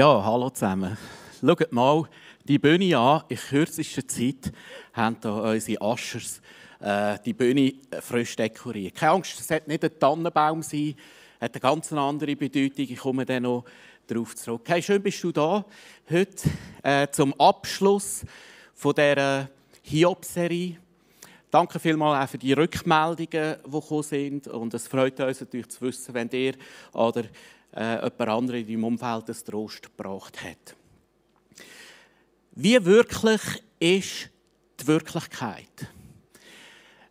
Ja, 0.00 0.24
hallo 0.24 0.48
zusammen. 0.48 0.96
Schaut 1.42 1.72
mal 1.72 2.08
die 2.48 2.58
Bühne 2.58 2.96
an. 2.96 3.22
In 3.28 3.36
kürzester 3.36 4.08
Zeit 4.08 4.50
haben 4.94 5.18
hier 5.20 5.30
unsere 5.30 5.82
Aschers 5.82 6.40
äh, 6.80 7.18
die 7.22 7.34
Bühne 7.34 7.74
frisch 8.00 8.34
dekoriert. 8.34 8.94
Keine 8.94 9.12
Angst, 9.12 9.38
es 9.38 9.50
wird 9.50 9.68
nicht 9.68 9.84
ein 9.84 9.90
Tannenbaum 10.00 10.62
sein, 10.62 10.94
hat 11.38 11.52
eine 11.52 11.60
ganz 11.60 11.92
andere 11.92 12.34
Bedeutung. 12.34 12.86
Ich 12.88 12.96
komme 12.96 13.26
dann 13.26 13.42
noch 13.42 13.66
darauf 14.06 14.34
zurück. 14.36 14.62
Hey, 14.68 14.82
schön 14.82 15.02
bist 15.02 15.22
du 15.22 15.32
da 15.32 15.66
heute 16.08 16.48
äh, 16.82 17.06
zum 17.10 17.38
Abschluss 17.38 18.22
von 18.72 18.94
dieser 18.94 19.50
Hiob-Serie. 19.82 20.78
Danke 21.50 21.78
vielmals 21.78 22.24
auch 22.24 22.30
für 22.30 22.38
die 22.38 22.54
Rückmeldungen, 22.54 23.56
die 23.66 23.70
gekommen 23.70 24.02
sind. 24.02 24.48
Und 24.48 24.72
es 24.72 24.88
freut 24.88 25.20
uns 25.20 25.40
natürlich 25.40 25.68
zu 25.68 25.82
wissen, 25.82 26.14
wenn 26.14 26.30
ihr 26.30 26.54
oder 26.94 27.24
äh, 27.74 27.96
jemand 27.96 28.20
anderes 28.20 28.60
in 28.60 28.66
deinem 28.66 28.84
Umfeld 28.84 29.28
das 29.28 29.44
Trost 29.44 29.82
gebracht 29.82 30.42
hat. 30.42 30.76
Wie 32.52 32.84
wirklich 32.84 33.40
ist 33.78 34.30
die 34.80 34.86
Wirklichkeit? 34.86 35.88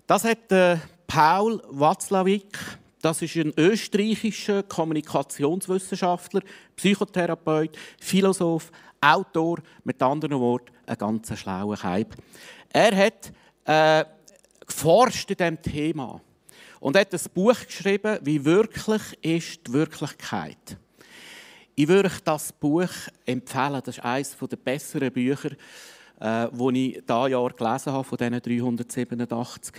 Das 0.05 0.23
hat 0.23 0.51
äh, 0.51 0.77
Paul 1.07 1.61
Watzlawick, 1.69 2.57
das 3.01 3.21
ist 3.21 3.35
ein 3.35 3.53
österreichischer 3.57 4.63
Kommunikationswissenschaftler, 4.63 6.41
Psychotherapeut, 6.75 7.77
Philosoph, 7.99 8.71
Autor, 9.01 9.59
mit 9.83 10.01
anderen 10.01 10.39
Worten, 10.39 10.73
ein 10.85 10.97
ganz 10.97 11.37
schlauer 11.39 11.77
Keib. 11.77 12.15
Er 12.71 12.95
hat 12.95 13.31
äh, 13.65 14.05
geforscht 14.65 15.31
in 15.31 15.37
diesem 15.37 15.61
Thema 15.61 16.21
und 16.79 16.97
hat 16.97 17.13
ein 17.13 17.19
Buch 17.33 17.65
geschrieben, 17.65 18.19
wie 18.21 18.43
wirklich 18.43 19.01
ist 19.21 19.67
die 19.67 19.73
Wirklichkeit. 19.73 20.77
Ich 21.75 21.87
würde 21.87 22.09
euch 22.09 22.19
das 22.21 22.51
Buch 22.51 22.89
empfehlen. 23.25 23.81
Das 23.85 23.97
ist 23.97 24.03
eines 24.03 24.37
der 24.37 24.57
besseren 24.57 25.13
Bücher, 25.13 25.51
äh, 26.19 26.47
die 26.51 26.95
ich 26.95 27.03
dieses 27.05 27.31
Jahr 27.31 27.49
gelesen 27.49 27.93
habe, 27.93 28.03
von 28.03 28.17
diesen 28.17 28.41
387. 28.41 29.75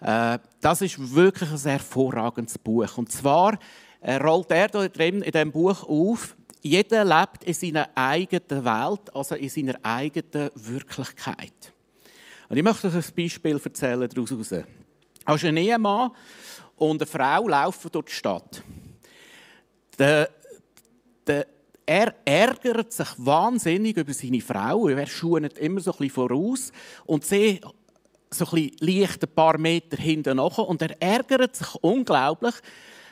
Äh, 0.00 0.38
das 0.60 0.82
ist 0.82 1.14
wirklich 1.14 1.50
ein 1.50 1.58
hervorragendes 1.58 2.58
Buch. 2.58 2.98
Und 2.98 3.10
zwar 3.10 3.58
äh, 4.00 4.16
rollt 4.16 4.50
er 4.50 4.68
drin 4.68 5.22
in 5.22 5.32
diesem 5.32 5.52
Buch 5.52 5.82
auf, 5.88 6.36
jeder 6.62 7.04
lebt 7.04 7.44
in 7.44 7.54
seiner 7.54 7.88
eigenen 7.94 8.64
Welt, 8.64 9.14
also 9.14 9.34
in 9.34 9.48
seiner 9.48 9.78
eigenen 9.82 10.50
Wirklichkeit. 10.54 11.72
Und 12.50 12.56
ich 12.56 12.62
möchte 12.62 12.88
euch 12.88 12.94
ein 12.94 13.14
Beispiel 13.16 13.60
erzählen 13.64 14.08
daraus 14.08 14.30
Als 15.24 15.44
ein 15.44 15.56
Ehemann 15.56 16.10
und 16.76 17.02
eine 17.02 17.06
Frau 17.06 17.48
laufen 17.48 17.90
durch 17.92 18.06
die 18.06 18.12
Stadt. 18.12 18.62
Der, 19.98 20.30
der, 21.26 21.46
er 21.84 22.14
ärgert 22.24 22.92
sich 22.92 23.08
wahnsinnig 23.18 23.96
über 23.96 24.14
seine 24.14 24.40
Frau. 24.40 24.88
Er 24.88 25.06
schuht 25.06 25.58
immer 25.58 25.80
so 25.80 25.94
ein 25.98 26.10
voraus 26.10 26.72
und 27.04 27.24
sie 27.24 27.60
so 28.30 28.46
ein 28.52 28.70
leicht 28.80 29.22
ein 29.24 29.34
paar 29.34 29.58
Meter 29.58 29.96
hinten 29.96 30.36
nach. 30.36 30.58
Und 30.58 30.80
er 30.82 31.00
ärgert 31.02 31.56
sich 31.56 31.74
unglaublich, 31.76 32.54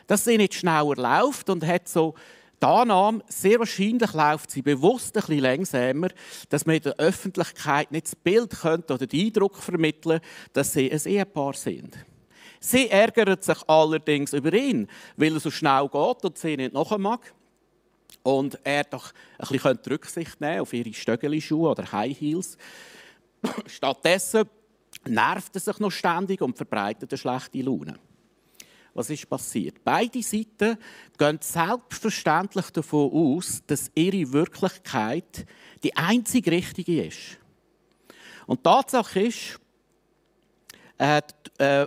dass 0.06 0.24
sie 0.24 0.38
nicht 0.38 0.54
schneller 0.54 0.94
läuft 0.96 1.50
und 1.50 1.66
hat 1.66 1.88
so 1.88 2.14
die 2.60 2.66
Annahme, 2.66 3.22
sehr 3.28 3.58
wahrscheinlich 3.58 4.12
läuft 4.12 4.50
sie 4.50 4.62
bewusst 4.62 5.16
ein 5.16 5.20
bisschen 5.20 5.38
langsamer, 5.38 6.08
dass 6.48 6.66
man 6.66 6.80
der 6.80 6.96
Öffentlichkeit 6.96 7.92
nicht 7.92 8.06
das 8.06 8.16
Bild 8.16 8.50
könnte 8.50 8.94
oder 8.94 9.06
den 9.06 9.26
Eindruck 9.26 9.56
vermitteln 9.56 10.20
dass 10.52 10.72
sie 10.72 10.90
ein 10.90 11.00
Ehepaar 11.04 11.54
sind. 11.54 11.96
Sie 12.60 12.90
ärgert 12.90 13.44
sich 13.44 13.58
allerdings 13.68 14.32
über 14.32 14.52
ihn, 14.52 14.88
weil 15.16 15.34
er 15.34 15.40
so 15.40 15.50
schnell 15.50 15.88
geht 15.88 16.24
und 16.24 16.38
sie 16.38 16.56
nicht 16.56 16.72
nachher 16.72 16.98
mag. 16.98 17.32
Und 18.24 18.58
er 18.64 18.84
doch 18.84 19.12
ein 19.38 19.48
bisschen 19.48 19.78
Rücksicht 19.88 20.40
nehmen 20.40 20.60
auf 20.60 20.72
ihre 20.72 20.92
Stöckelschuhe 20.92 21.70
oder 21.70 21.90
High 21.92 22.18
Heels. 22.18 22.58
Stattdessen 23.66 24.48
nervt 25.06 25.54
er 25.54 25.60
sich 25.60 25.78
noch 25.78 25.90
ständig 25.90 26.40
und 26.42 26.56
verbreitet 26.56 27.12
eine 27.12 27.18
schlechte 27.18 27.62
Laune. 27.62 27.98
Was 28.98 29.10
ist 29.10 29.30
passiert? 29.30 29.84
Beide 29.84 30.20
Seiten 30.24 30.76
gehen 31.16 31.38
selbstverständlich 31.40 32.70
davon 32.70 33.12
aus, 33.12 33.62
dass 33.64 33.92
ihre 33.94 34.32
Wirklichkeit 34.32 35.46
die 35.84 35.96
einzig 35.96 36.48
richtige 36.48 37.04
ist. 37.04 37.38
Und 38.48 38.58
die 38.58 38.62
Tatsache 38.64 39.20
ist, 39.20 39.60
äh, 40.98 41.22
äh, 41.58 41.86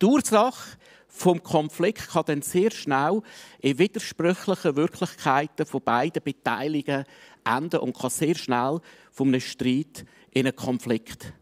die 0.00 0.06
Ursache 0.06 0.78
vom 1.08 1.42
Konflikt 1.42 2.06
kann 2.06 2.26
dann 2.26 2.42
sehr 2.42 2.70
schnell 2.70 3.20
in 3.58 3.80
widersprüchlichen 3.80 4.76
Wirklichkeiten 4.76 5.66
von 5.66 5.82
beiden 5.82 6.22
Beteiligten 6.22 7.06
enden 7.44 7.80
und 7.80 7.98
kann 7.98 8.10
sehr 8.10 8.36
schnell 8.36 8.78
von 9.10 9.26
einem 9.26 9.40
Streit 9.40 10.04
in 10.30 10.46
einen 10.46 10.54
Konflikt 10.54 11.32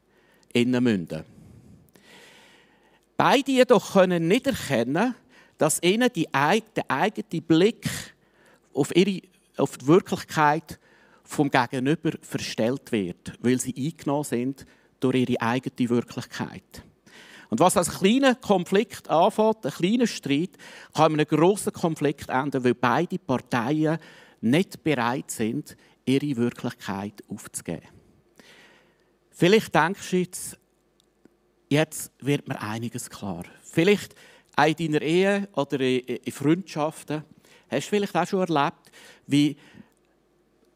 münden. 0.55 1.32
Beide 3.17 3.53
jedoch 3.53 3.93
können 3.93 4.29
nicht 4.29 4.47
erkennen, 4.47 5.15
dass 5.59 5.83
ihnen 5.83 6.09
die, 6.15 6.29
der 6.33 6.91
eigene 6.91 7.43
Blick 7.43 7.89
auf, 8.73 8.95
ihre, 8.97 9.21
auf 9.57 9.79
die 9.79 9.87
Wirklichkeit 9.87 10.79
vom 11.23 11.51
Gegenüber 11.51 12.13
verstellt 12.21 12.91
wird, 12.93 13.33
weil 13.41 13.61
sie 13.61 13.75
eingenommen 13.77 14.25
sind 14.25 14.67
durch 15.01 15.17
ihre 15.17 15.41
eigene 15.41 15.91
Wirklichkeit. 15.91 16.83
Und 17.49 17.61
was 17.61 17.77
als 17.77 17.99
kleiner 17.99 18.35
Konflikt 18.35 19.11
anfängt, 19.11 19.67
ein 19.67 19.73
kleiner 19.73 20.07
Streit, 20.07 20.57
kann 20.95 21.13
in 21.13 21.21
einem 21.21 21.29
grossen 21.29 21.73
Konflikt 21.73 22.31
enden, 22.31 22.65
weil 22.65 22.75
beide 22.75 23.19
Parteien 23.19 23.99
nicht 24.41 24.83
bereit 24.83 25.31
sind, 25.31 25.77
ihre 26.07 26.37
Wirklichkeit 26.37 27.23
aufzugeben. 27.29 27.87
Vielleicht 29.31 29.75
denkst 29.75 30.11
du 30.11 30.17
jetzt, 30.17 30.59
Jetzt 31.73 32.13
wird 32.21 32.47
mir 32.49 32.61
einiges 32.61 33.09
klar. 33.09 33.45
Vielleicht 33.63 34.15
auch 34.57 34.67
in 34.67 34.93
deiner 34.93 35.01
Ehe 35.01 35.49
oder 35.55 35.81
in 35.81 36.31
Freundschaften 36.31 37.25
hast 37.71 37.87
du 37.87 37.89
vielleicht 37.89 38.15
auch 38.15 38.27
schon 38.27 38.47
erlebt, 38.47 38.93
wie, 39.27 39.57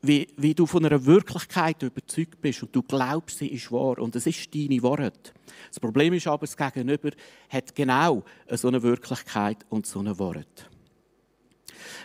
wie, 0.01 0.27
wie 0.39 0.55
du 0.55 0.65
von 0.65 0.87
einer 0.87 1.05
Wirklichkeit 1.05 1.83
überzeugt 1.83 2.41
bist 2.41 2.63
und 2.63 2.75
du 2.75 2.83
glaubst, 2.83 3.37
sie 3.37 3.49
ist 3.49 3.71
wahr 3.71 3.99
und 3.99 4.17
es 4.17 4.27
ist 4.27 4.55
deine 4.55 4.83
Wahrheit. 4.83 5.35
Das 5.69 5.79
Problem 5.79 6.15
ist 6.15 6.29
aber, 6.29 6.47
das 6.47 6.57
Gegenüber 6.57 7.11
hat 7.51 7.75
genau 7.75 8.25
so 8.53 8.69
eine 8.69 8.83
Wirklichkeit 8.83 9.67
und 9.69 9.85
so 9.85 9.99
eine 9.99 10.19
Wahrheit. 10.19 10.71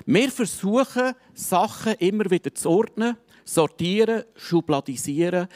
Wir 0.06 0.30
versuchen, 0.30 1.14
Sachen 1.34 1.94
immer 1.94 2.30
wieder 2.30 2.54
zu 2.54 2.70
ordnen, 2.70 3.16
sortieren, 3.46 4.26
schubladisieren, 4.36 5.48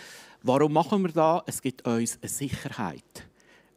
Warum 0.47 0.73
machen 0.73 1.01
wir 1.01 1.11
das? 1.11 1.41
Es 1.47 1.59
gibt 1.59 1.87
uns 1.87 2.19
eine 2.21 2.29
Sicherheit. 2.29 3.27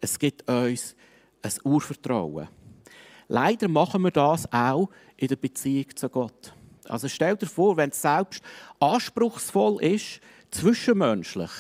Es 0.02 0.18
gibt 0.18 0.46
uns 0.50 0.94
ein 1.40 1.52
Urvertrauen. 1.64 2.46
Leider 3.26 3.68
machen 3.68 4.02
wir 4.02 4.10
das 4.10 4.52
auch 4.52 4.90
in 5.16 5.28
der 5.28 5.36
Beziehung 5.36 5.96
zu 5.96 6.10
Gott. 6.10 6.52
Also 6.84 7.08
stell 7.08 7.38
dir 7.38 7.46
vor, 7.46 7.78
wenn 7.78 7.88
es 7.88 8.02
selbst 8.02 8.42
anspruchsvoll 8.80 9.82
ist, 9.82 10.20
zwischenmenschlich, 10.50 11.50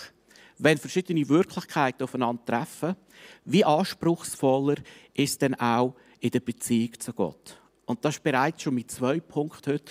wenn 0.58 0.76
verschiedene 0.76 1.26
Wirklichkeiten 1.26 2.02
aufeinandertreffen, 2.02 2.94
wie 3.46 3.64
anspruchsvoller 3.64 4.76
ist 5.14 5.30
es 5.30 5.38
dann 5.38 5.54
auch 5.54 5.94
in 6.20 6.32
der 6.32 6.40
Beziehung 6.40 7.00
zu 7.00 7.14
Gott. 7.14 7.58
Und 7.86 8.04
das 8.04 8.16
ist 8.16 8.24
bereits 8.24 8.62
schon 8.62 8.74
mit 8.74 8.90
zwei 8.90 9.20
Punkten 9.20 9.72
heute. 9.72 9.90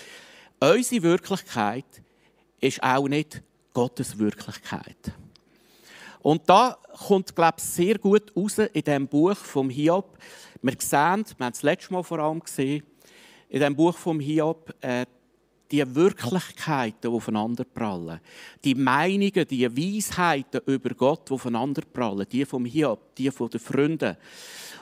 Unsere 0.60 1.02
Wirklichkeit 1.02 2.04
ist 2.60 2.84
auch 2.84 3.08
nicht 3.08 3.42
Gottes 3.78 4.18
Wirklichkeit. 4.18 5.14
Und 6.24 6.50
da 6.50 6.80
kommt, 7.06 7.36
glaube 7.36 7.58
ich, 7.60 7.64
sehr 7.64 8.00
gut 8.00 8.36
raus 8.36 8.58
in 8.58 8.72
diesem 8.74 9.08
Buch 9.08 9.36
vom 9.36 9.70
Hiob. 9.70 10.18
Wir 10.64 10.76
sehen, 10.80 11.24
wir 11.38 11.46
haben 11.46 11.54
es 11.54 11.62
letztes 11.62 11.92
Mal 11.92 12.02
vor 12.02 12.18
allem 12.18 12.40
gesehen, 12.40 12.84
in 13.48 13.60
diesem 13.60 13.76
Buch 13.76 13.96
vom 13.96 14.20
Hiob, 14.20 14.74
äh, 14.82 15.06
die 15.70 15.94
Wirklichkeiten, 15.94 17.02
die 17.04 17.08
aufeinander 17.08 17.66
prallen. 17.66 18.20
Die 18.64 18.74
Meinungen, 18.74 19.48
die 19.48 19.78
Weisheiten 19.78 20.62
über 20.66 20.90
Gott, 20.96 21.30
die 21.30 21.34
aufeinander 21.34 21.84
prallen. 21.84 22.26
Die 22.32 22.46
vom 22.46 22.66
Hiob, 22.66 23.14
die 23.16 23.30
von 23.30 23.52
den 23.52 23.60
Freunden. 23.60 24.18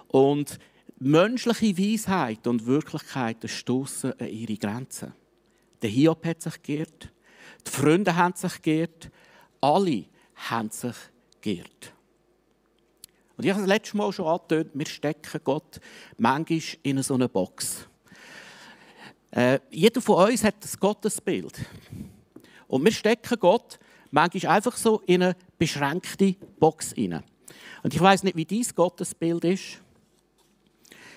Und 0.07 0.57
menschliche 0.99 1.77
Weisheit 1.77 2.47
und 2.47 2.65
Wirklichkeiten 2.65 3.49
stoßen 3.49 4.13
an 4.21 4.29
ihre 4.29 4.55
Grenzen. 4.55 5.13
Der 5.81 5.89
Hiob 5.89 6.25
hat 6.25 6.41
sich 6.41 6.63
geirrt. 6.63 7.11
Die 7.67 7.71
Freunde 7.71 8.15
haben 8.15 8.35
sich 8.35 8.61
geirrt. 8.61 9.09
Alle 9.61 10.05
haben 10.35 10.69
sich 10.69 10.95
geirrt. 11.41 11.93
Und 13.37 13.43
ich 13.43 13.51
habe 13.51 13.61
das 13.61 13.69
letzte 13.69 13.97
Mal 13.97 14.11
schon 14.13 14.27
angetönt, 14.27 14.71
wir 14.73 14.85
stecken 14.85 15.41
Gott 15.43 15.79
manchmal 16.17 16.61
in 16.83 17.03
so 17.03 17.15
eine 17.15 17.27
Box. 17.27 17.87
Äh, 19.31 19.59
jeder 19.69 20.01
von 20.01 20.29
uns 20.29 20.43
hat 20.43 20.55
ein 20.63 20.79
Gottesbild. 20.79 21.59
Und 22.67 22.85
wir 22.85 22.91
stecken 22.93 23.37
Gott 23.39 23.77
manchmal 24.11 24.55
einfach 24.55 24.77
so 24.77 25.01
in 25.05 25.23
eine 25.23 25.35
beschränkte 25.57 26.35
Box 26.59 26.95
rein. 26.97 27.23
Und 27.83 27.93
ich 27.93 27.99
weiß 27.99 28.23
nicht, 28.23 28.37
wie 28.37 28.45
dein 28.45 28.65
Gottesbild 28.73 29.43
ist. 29.43 29.81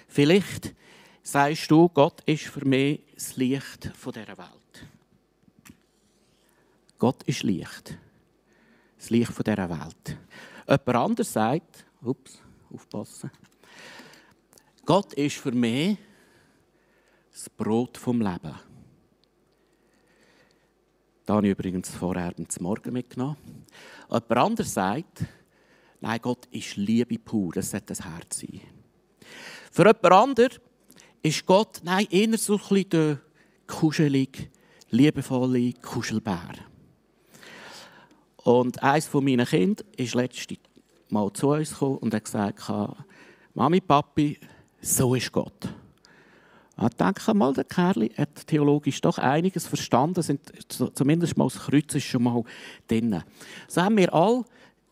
Vielleicht 0.08 0.74
sagst 1.22 1.70
du, 1.70 1.88
Gott 1.88 2.22
ist 2.26 2.44
für 2.44 2.64
mich 2.64 3.00
das 3.14 3.36
Licht 3.36 3.90
dieser 3.94 4.38
Welt. 4.38 4.68
Gott 6.98 7.22
ist 7.24 7.44
Licht. 7.44 7.96
Das 8.96 9.10
Licht 9.10 9.32
von 9.32 9.44
dieser 9.44 9.70
Welt. 9.70 10.18
Jemand 10.66 10.88
anderes 10.88 11.32
sagt, 11.32 11.86
ups, 12.02 12.42
aufpassen, 12.72 13.30
Gott 14.84 15.12
ist 15.14 15.36
für 15.36 15.52
mich 15.52 15.96
das 17.30 17.48
Brot 17.50 17.96
vom 17.96 18.20
Leben. 18.20 18.54
Da 21.24 21.34
habe 21.34 21.46
ich 21.46 21.52
übrigens 21.52 21.90
vorher 21.90 22.34
zum 22.48 22.62
Morgen 22.62 22.92
mitgenommen. 22.92 23.36
Jemand 24.08 24.32
anderes 24.32 24.74
sagt, 24.74 25.24
nein, 26.00 26.18
Gott 26.20 26.46
ist 26.46 26.76
Liebe 26.76 27.18
pur, 27.18 27.52
das 27.52 27.70
sollte 27.70 27.86
das 27.86 28.04
Herz 28.04 28.40
sein. 28.40 28.60
Für 29.70 29.86
jemand 29.86 30.04
anderes 30.06 30.60
ist 31.22 31.46
Gott, 31.46 31.80
nein, 31.84 32.06
eher 32.10 32.36
so 32.38 32.54
ein 32.54 32.58
bisschen 32.58 32.90
der 32.90 33.20
kuschelige, 33.66 34.48
liebevolle 34.90 35.74
Kuschelbär. 35.74 36.68
Und 38.48 38.82
eines 38.82 39.12
meiner 39.12 39.44
Kinder 39.44 39.84
ist 39.98 40.14
letztes 40.14 40.56
Mal 41.10 41.30
zu 41.34 41.50
uns 41.50 41.68
gekommen 41.68 41.98
und 41.98 42.14
hat 42.14 42.24
gesagt, 42.24 42.72
Mami, 43.52 43.82
Papi, 43.82 44.38
so 44.80 45.14
ist 45.14 45.30
Gott. 45.30 45.68
Ich 46.80 46.94
denke 46.94 47.34
mal, 47.34 47.52
der 47.52 47.64
Kerl 47.64 48.08
hat 48.16 48.46
theologisch 48.46 49.02
doch 49.02 49.18
einiges 49.18 49.66
verstanden, 49.66 50.22
sind, 50.22 50.40
zumindest 50.94 51.36
mal 51.36 51.48
das 51.48 51.58
Kreuz 51.58 51.94
ist 51.94 52.04
schon 52.04 52.22
mal 52.22 52.42
drin. 52.86 53.22
So 53.66 53.82
haben 53.82 53.98
wir 53.98 54.14
alle 54.14 54.44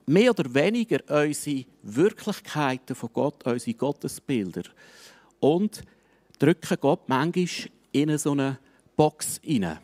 mehr 0.04 0.32
oder 0.32 0.52
weniger 0.52 0.98
unsere 1.08 1.64
Wirklichkeiten 1.82 2.94
von 2.94 3.08
Gott, 3.10 3.42
unsere 3.46 3.74
Gottesbilder 3.74 4.64
und 5.40 5.80
drücken 6.38 6.76
Gott 6.78 7.08
manchmal 7.08 7.70
in 7.92 8.18
so 8.18 8.32
eine 8.32 8.58
Box 8.94 9.40
hinein. 9.42 9.78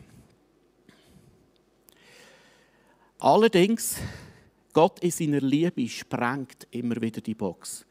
Allerdings, 3.23 3.95
Gott 4.73 4.99
in 4.99 5.09
seiner 5.09 5.39
Liebe 5.39 5.87
sprengt 5.87 6.67
immer 6.71 7.01
wieder 7.01 7.21
die 7.21 7.33
Box. 7.33 7.85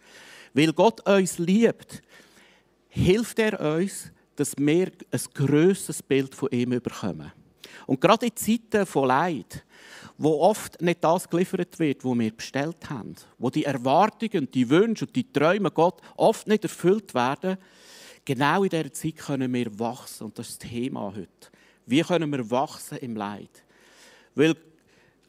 Weil 0.53 0.75
Gott 0.75 1.09
uns 1.09 1.39
liebt, 1.39 2.03
hilft 2.91 3.39
er 3.39 3.59
uns, 3.59 4.13
dass 4.37 4.55
wir 4.59 4.93
ein 5.11 5.21
grösseres 5.33 6.03
Bild 6.03 6.35
von 6.35 6.51
ihm 6.51 6.69
bekommen. 6.69 7.33
Und 7.87 8.03
gerade 8.03 8.27
in 8.27 8.37
Zeiten 8.37 8.85
von 8.85 9.09
Leid, 9.09 9.65
wo 10.19 10.39
oft 10.39 10.83
nicht 10.83 11.03
das 11.03 11.31
geliefert 11.31 11.79
wird, 11.79 12.05
was 12.05 12.19
wir 12.19 12.37
bestellt 12.37 12.91
haben, 12.91 13.15
wo 13.39 13.49
die 13.49 13.65
Erwartungen, 13.65 14.51
die 14.51 14.69
Wünsche 14.69 15.07
und 15.07 15.17
die 15.17 15.33
Träume 15.33 15.71
Gott 15.71 16.03
oft 16.15 16.47
nicht 16.47 16.65
erfüllt 16.65 17.15
werden, 17.15 17.57
genau 18.27 18.65
in 18.65 18.69
dieser 18.69 18.93
Zeit 18.93 19.17
können 19.17 19.55
wir 19.55 19.79
wachsen. 19.79 20.25
Und 20.25 20.39
das 20.39 20.51
ist 20.51 20.63
das 20.63 20.71
Thema 20.71 21.11
heute. 21.17 21.49
Wie 21.87 22.03
können 22.03 22.31
wir 22.31 22.51
wachsen 22.51 22.99
im 22.99 23.17
Leid? 23.17 23.65
Weil 24.35 24.57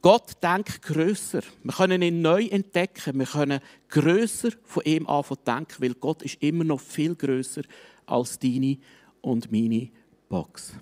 Gott 0.03 0.43
denkt 0.43 0.81
grösser. 0.81 1.39
Wir 1.63 1.73
können 1.73 2.01
ihn 2.01 2.21
neu 2.21 2.45
entdecken. 2.47 3.17
Wir 3.17 3.25
können 3.25 3.61
grösser 3.87 4.49
von 4.65 4.83
ihm 4.83 5.07
anfangen 5.07 5.39
denken, 5.47 5.81
weil 5.81 5.93
Gott 5.93 6.23
ist 6.23 6.43
immer 6.43 6.65
noch 6.65 6.81
viel 6.81 7.15
grösser 7.15 7.61
als 8.05 8.37
deine 8.37 8.79
und 9.21 9.49
meine 9.49 9.89
Box. 10.27 10.73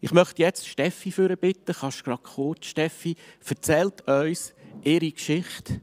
Ich 0.00 0.10
möchte 0.10 0.42
jetzt 0.42 0.66
Steffi 0.66 1.12
für 1.12 1.36
bitten. 1.36 1.72
Kannst 1.72 2.02
gerade 2.02 2.20
kurz, 2.20 2.66
Steffi, 2.66 3.14
erzählt 3.48 4.04
uns 4.08 4.54
ihre 4.82 5.12
Geschichte 5.12 5.80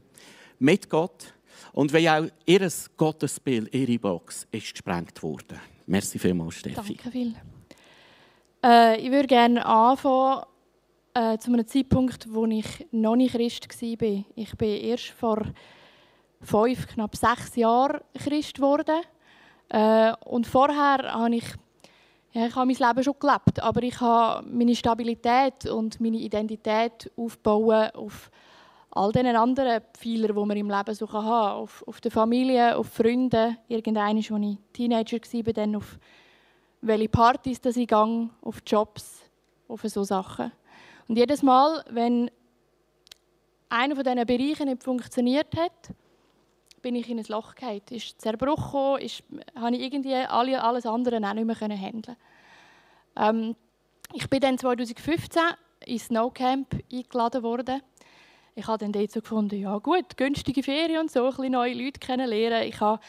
mit 0.58 0.90
Gott 0.90 1.32
und 1.72 1.94
wie 1.94 2.10
auch 2.10 2.26
ihr 2.44 2.68
Gottesbild, 2.98 3.72
ihre 3.74 3.98
Box, 3.98 4.46
ist 4.50 4.72
gesprengt 4.72 5.22
worden. 5.22 5.58
Merci 5.86 6.18
vielmals, 6.18 6.56
Steffi. 6.56 6.94
Danke 6.94 7.10
viel. 7.10 7.34
Äh, 8.62 9.00
ich 9.00 9.10
würde 9.10 9.28
gerne 9.28 9.64
anfangen 9.64 10.42
äh, 11.18 11.38
zu 11.38 11.52
einem 11.52 11.66
Zeitpunkt, 11.66 12.32
wo 12.32 12.46
ich 12.46 12.86
noch 12.92 13.16
nicht 13.16 13.34
Christ 13.34 13.68
war. 13.72 14.24
Ich 14.36 14.56
bin 14.56 14.80
erst 14.82 15.08
vor 15.08 15.42
fünf, 16.40 16.86
knapp 16.86 17.16
sechs 17.16 17.56
Jahren 17.56 18.00
Christ 18.14 18.54
geworden. 18.54 19.00
Äh, 19.68 20.12
und 20.26 20.46
vorher 20.46 21.12
habe 21.12 21.34
ich, 21.34 21.44
ja, 22.32 22.46
ich 22.46 22.54
habe 22.54 22.66
mein 22.66 22.76
Leben 22.76 23.02
schon 23.02 23.18
gelebt, 23.18 23.60
aber 23.60 23.82
ich 23.82 24.00
habe 24.00 24.46
meine 24.48 24.76
Stabilität 24.76 25.66
und 25.66 26.00
meine 26.00 26.18
Identität 26.18 27.10
aufbauen 27.16 27.90
auf 27.94 28.30
all 28.90 29.10
den 29.10 29.26
anderen 29.34 29.82
Pfeilern, 29.94 30.36
die 30.36 30.46
man 30.46 30.56
im 30.56 30.70
Leben 30.70 30.94
so 30.94 31.12
haben 31.12 31.26
kann. 31.26 31.52
Auf, 31.56 31.84
auf 31.86 32.00
der 32.00 32.12
Familie, 32.12 32.76
auf 32.76 32.88
Freunde, 32.90 33.56
irgendwann, 33.66 34.16
als 34.16 34.30
ich 34.30 34.58
Teenager 34.72 35.18
war, 35.18 35.52
dann 35.52 35.76
auf 35.76 35.98
welche 36.80 37.08
Partys 37.08 37.60
dass 37.60 37.76
ich 37.76 37.88
gehe, 37.88 38.30
auf 38.40 38.62
Jobs, 38.64 39.24
auf 39.66 39.82
so 39.82 40.04
Sachen. 40.04 40.52
Und 41.08 41.16
jedes 41.16 41.42
Mal, 41.42 41.84
wenn 41.90 42.30
einer 43.70 43.96
von 43.96 44.04
diesen 44.04 44.26
Bereichen 44.26 44.68
nicht 44.68 44.84
funktioniert 44.84 45.56
hat, 45.56 45.94
bin 46.82 46.94
ich 46.94 47.08
in 47.08 47.18
ein 47.18 47.24
Loch 47.28 47.54
gefallen. 47.54 47.82
Ist 47.90 48.20
zerbrochen, 48.20 49.00
ist, 49.00 49.22
habe 49.56 49.74
ich 49.74 49.82
irgendwie 49.82 50.14
alle, 50.14 50.62
alles 50.62 50.86
andere 50.86 51.16
auch 51.16 51.34
nicht 51.34 51.46
mehr 51.46 51.56
handeln 51.60 52.16
ähm, 53.16 53.56
Ich 54.12 54.28
bin 54.28 54.40
dann 54.40 54.58
2015 54.58 55.42
ins 55.86 56.06
Snowcamp 56.06 56.82
eingeladen 56.92 57.42
worden. 57.42 57.82
Ich 58.54 58.66
habe 58.66 58.78
dann 58.78 58.92
dort 58.92 59.10
so 59.10 59.20
gefunden, 59.20 59.60
ja 59.60 59.78
gut, 59.78 60.16
günstige 60.16 60.62
Ferien 60.62 61.00
und 61.00 61.10
so, 61.10 61.24
ein 61.24 61.30
bisschen 61.30 61.52
neue 61.52 61.74
Leute 61.74 62.00
kennenlernen. 62.00 62.68
Ich, 62.68 62.80
habe, 62.80 63.00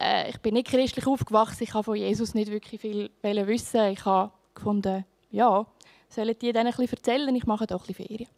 äh, 0.00 0.28
ich 0.30 0.38
bin 0.38 0.54
nicht 0.54 0.68
christlich 0.68 1.06
aufgewachsen, 1.06 1.62
ich 1.62 1.74
habe 1.74 1.84
von 1.84 1.96
Jesus 1.96 2.34
nicht 2.34 2.50
wirklich 2.50 2.80
viel 2.80 3.10
wissen. 3.22 3.84
Ich 3.92 4.04
habe 4.04 4.32
gefunden, 4.54 5.04
ja, 5.30 5.66
sollen 6.08 6.36
die 6.40 6.52
dann 6.52 6.66
ein 6.66 6.72
erzählen, 6.72 7.34
ich 7.34 7.46
mache 7.46 7.66
doch 7.66 7.82
ein 7.82 7.86
bisschen 7.86 8.06
Ferien. 8.06 8.30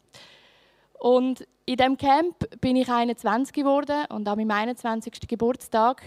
Und 0.99 1.47
in 1.65 1.77
diesem 1.77 1.97
Camp 1.97 2.35
bin 2.61 2.75
ich 2.75 2.89
21 2.89 3.53
geworden 3.53 4.05
und 4.09 4.27
an 4.27 4.37
meinem 4.37 4.51
21. 4.51 5.27
Geburtstag 5.27 6.03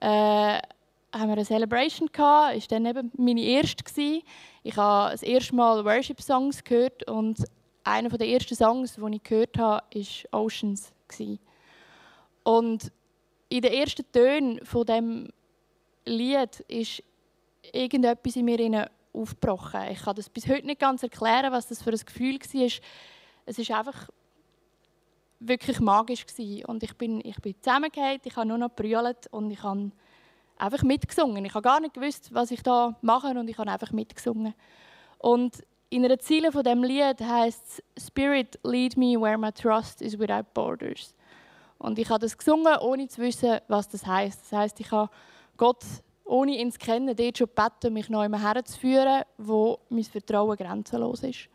äh, 0.00 0.06
haben 0.08 1.28
wir 1.28 1.32
eine 1.32 1.44
Celebration 1.44 2.08
gehabt. 2.10 2.56
Ist 2.56 2.72
dann 2.72 2.86
eben 2.86 3.12
meine 3.16 3.40
erste 3.40 3.84
gewesen. 3.84 4.22
Ich 4.62 4.76
habe 4.76 5.12
das 5.12 5.22
erste 5.22 5.54
Mal 5.54 5.84
Worship 5.84 6.20
Songs 6.20 6.64
gehört 6.64 7.08
und 7.08 7.44
einer 7.84 8.08
der 8.08 8.26
ersten 8.26 8.56
Songs, 8.56 8.96
die 8.96 9.16
ich 9.16 9.22
gehört 9.22 9.58
habe, 9.58 9.84
war 9.94 10.40
Oceans 10.40 10.92
Und 12.42 12.90
in 13.48 13.60
den 13.60 13.72
ersten 13.72 14.10
Tönen 14.10 14.64
von 14.64 14.84
dem 14.84 15.28
Lied 16.04 16.60
ist 16.68 17.02
irgendetwas 17.72 18.36
in 18.36 18.44
mir 18.44 18.58
aufgebrochen. 19.16 19.82
Ich 19.90 20.02
kann 20.02 20.14
das 20.14 20.28
bis 20.28 20.46
heute 20.48 20.66
nicht 20.66 20.80
ganz 20.80 21.02
erklären, 21.02 21.52
was 21.52 21.68
das 21.68 21.82
für 21.82 21.90
ein 21.90 21.98
Gefühl 21.98 22.38
war. 22.38 22.70
Es 23.46 23.68
war 23.68 23.78
einfach 23.78 24.08
wirklich 25.40 25.80
magisch. 25.80 26.24
Und 26.66 26.82
ich 26.82 26.96
bin, 26.96 27.20
ich 27.24 27.40
bin 27.40 27.54
zusammengefallen, 27.60 28.20
ich 28.24 28.36
habe 28.36 28.46
nur 28.46 28.58
noch 28.58 28.70
brüllt 28.70 29.26
und 29.30 29.50
ich 29.50 29.62
habe 29.62 29.90
einfach 30.58 30.82
mitgesungen. 30.82 31.44
Ich 31.44 31.54
habe 31.54 31.62
gar 31.62 31.80
nicht 31.80 31.94
gewusst, 31.94 32.32
was 32.32 32.50
ich 32.50 32.62
da 32.62 32.96
mache 33.02 33.28
und 33.28 33.48
ich 33.48 33.58
habe 33.58 33.70
einfach 33.70 33.92
mitgesungen. 33.92 34.54
Und 35.18 35.62
in 35.88 36.04
einer 36.04 36.18
Ziele 36.18 36.50
von 36.52 36.64
dem 36.64 36.82
Lied 36.82 37.20
heißt 37.20 37.82
Spirit 37.98 38.58
lead 38.64 38.96
me 38.96 39.20
where 39.20 39.38
my 39.38 39.52
trust 39.52 40.02
is 40.02 40.18
without 40.18 40.46
borders. 40.54 41.14
Und 41.78 41.98
ich 41.98 42.08
habe 42.08 42.20
das 42.20 42.36
gesungen, 42.36 42.76
ohne 42.78 43.06
zu 43.08 43.20
wissen, 43.20 43.58
was 43.68 43.88
das 43.88 44.06
heißt. 44.06 44.40
Das 44.40 44.58
heißt, 44.58 44.80
ich 44.80 44.90
habe 44.90 45.10
Gott 45.56 45.84
ohne 46.26 46.56
ihn 46.56 46.72
zu 46.72 46.78
kennen, 46.78 47.14
dort 47.14 47.38
schon 47.38 47.48
gebeten, 47.54 47.94
mich 47.94 48.10
einmal 48.10 48.42
herzuführen, 48.42 49.22
wo 49.38 49.78
mein 49.88 50.04
Vertrauen 50.04 50.56
grenzenlos 50.56 51.22
ist. 51.22 51.48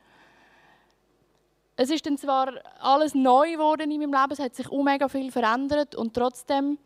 Es 1.75 1.89
ist 1.89 2.05
dann 2.05 2.17
zwar 2.17 2.53
alles 2.79 3.15
neu 3.15 3.51
geworden 3.51 3.91
in 3.91 3.99
meinem 3.99 4.13
Leben, 4.13 4.31
es 4.31 4.39
hat 4.39 4.55
sich 4.55 4.69
auch 4.69 4.83
mega 4.83 5.07
viel 5.07 5.31
verändert 5.31 5.95
und 5.95 6.13
trotzdem 6.13 6.77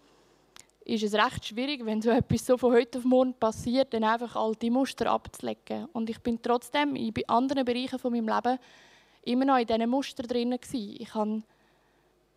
ist 0.86 1.04
es 1.04 1.14
recht 1.14 1.46
schwierig, 1.46 1.86
wenn 1.86 2.02
so 2.02 2.10
etwas 2.12 2.46
so 2.46 2.58
von 2.58 2.74
heute 2.74 3.00
auf 3.00 3.04
morgen 3.04 3.34
passiert, 3.34 3.94
dann 3.94 4.04
einfach 4.04 4.36
alte 4.36 4.70
Muster 4.72 5.10
abzulegen. 5.12 5.86
Und 5.94 6.10
ich 6.10 6.20
bin 6.20 6.42
trotzdem 6.42 6.96
in 6.96 7.14
anderen 7.28 7.66
Bereichen 7.66 8.00
von 8.00 8.12
meinem 8.12 8.28
Leben 8.28 8.60
immer 9.24 9.46
noch 9.46 9.58
in 9.58 9.66
diesen 9.66 9.90
Mustern 9.90 10.28
drin 10.28 10.52
gewesen. 10.52 10.96
Ich 11.00 11.14
habe 11.14 11.42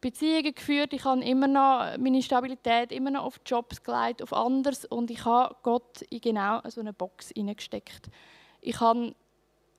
Beziehungen 0.01 0.55
geführt, 0.55 0.93
ich 0.93 1.05
habe 1.05 1.25
immer 1.25 1.49
noch 1.49 1.99
meine 1.99 2.23
Stabilität 2.23 2.93
immer 2.93 3.11
noch 3.11 3.25
auf 3.25 3.41
Jobs 3.45 3.83
gelegt, 3.83 4.23
auf 4.23 4.33
anders 4.33 4.85
und 4.85 5.11
ich 5.11 5.25
habe 5.25 5.57
Gott 5.63 6.03
in 6.11 6.21
genau 6.21 6.61
so 6.69 6.81
eine 6.81 6.93
Box 6.93 7.31
hineingesteckt. 7.35 8.09
Ich 8.61 8.81
habe 8.81 9.15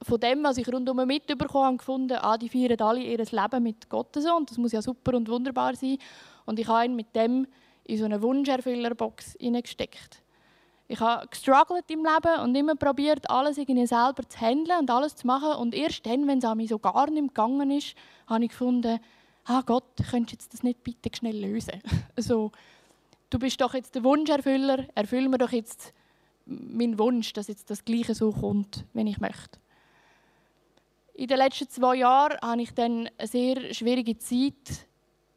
von 0.01 0.19
dem, 0.19 0.43
was 0.43 0.57
ich 0.57 0.67
rundum 0.71 0.97
mitbekommen 1.05 1.65
habe, 1.65 1.77
gefunden, 1.77 2.17
ah, 2.21 2.37
die 2.37 2.49
feiern 2.49 2.79
alle 2.81 3.01
ihr 3.01 3.17
Leben 3.17 3.63
mit 3.63 3.89
Gott 3.89 4.15
so 4.15 4.35
und 4.35 4.49
das 4.49 4.57
muss 4.57 4.71
ja 4.71 4.81
super 4.81 5.15
und 5.15 5.29
wunderbar 5.29 5.75
sein. 5.75 5.97
Und 6.45 6.59
ich 6.59 6.67
habe 6.67 6.85
ihn 6.85 6.95
mit 6.95 7.15
dem 7.15 7.47
in 7.83 7.97
so 7.97 8.05
eine 8.05 8.21
Wunscherfüllerbox 8.21 9.35
hineingesteckt. 9.39 10.21
Ich 10.87 10.99
habe 10.99 11.27
gestruggelt 11.27 11.85
im 11.91 12.03
Leben 12.03 12.41
und 12.43 12.55
immer 12.55 12.75
probiert, 12.75 13.29
alles 13.29 13.57
irgendwie 13.57 13.85
selber 13.85 14.27
zu 14.27 14.41
handeln 14.41 14.79
und 14.79 14.89
alles 14.89 15.15
zu 15.15 15.27
machen. 15.27 15.53
Und 15.53 15.75
erst 15.75 16.05
dann, 16.05 16.27
wenn 16.27 16.39
es 16.39 16.45
an 16.45 16.57
mir 16.57 16.67
so 16.67 16.79
gar 16.79 17.09
nicht 17.11 17.27
gegangen 17.27 17.69
ist, 17.69 17.95
habe 18.27 18.45
ich 18.45 18.49
gefunden, 18.49 18.99
ah 19.49 19.63
Gott, 19.65 19.95
könntest 20.09 20.43
du 20.43 20.47
das 20.51 20.63
nicht 20.63 20.83
bitte 20.83 21.09
schnell 21.13 21.37
lösen? 21.37 21.81
also, 22.15 22.51
du 23.29 23.39
bist 23.39 23.59
doch 23.59 23.73
jetzt 23.73 23.95
der 23.95 24.03
Wunscherfüller, 24.03 24.85
erfüll 24.95 25.27
mir 25.27 25.39
doch 25.39 25.51
jetzt 25.51 25.93
meinen 26.45 26.97
Wunsch, 26.99 27.33
dass 27.33 27.47
jetzt 27.47 27.69
das 27.69 27.83
Gleiche 27.83 28.13
so 28.13 28.31
kommt, 28.31 28.85
wenn 28.93 29.07
ich 29.07 29.19
möchte. 29.19 29.59
In 31.15 31.27
den 31.27 31.37
letzten 31.37 31.67
zwei 31.67 31.95
Jahren 31.95 32.39
habe 32.41 32.61
ich 32.61 32.73
dann 32.73 33.09
eine 33.17 33.27
sehr 33.27 33.73
schwierige 33.73 34.17
Zeit 34.17 34.87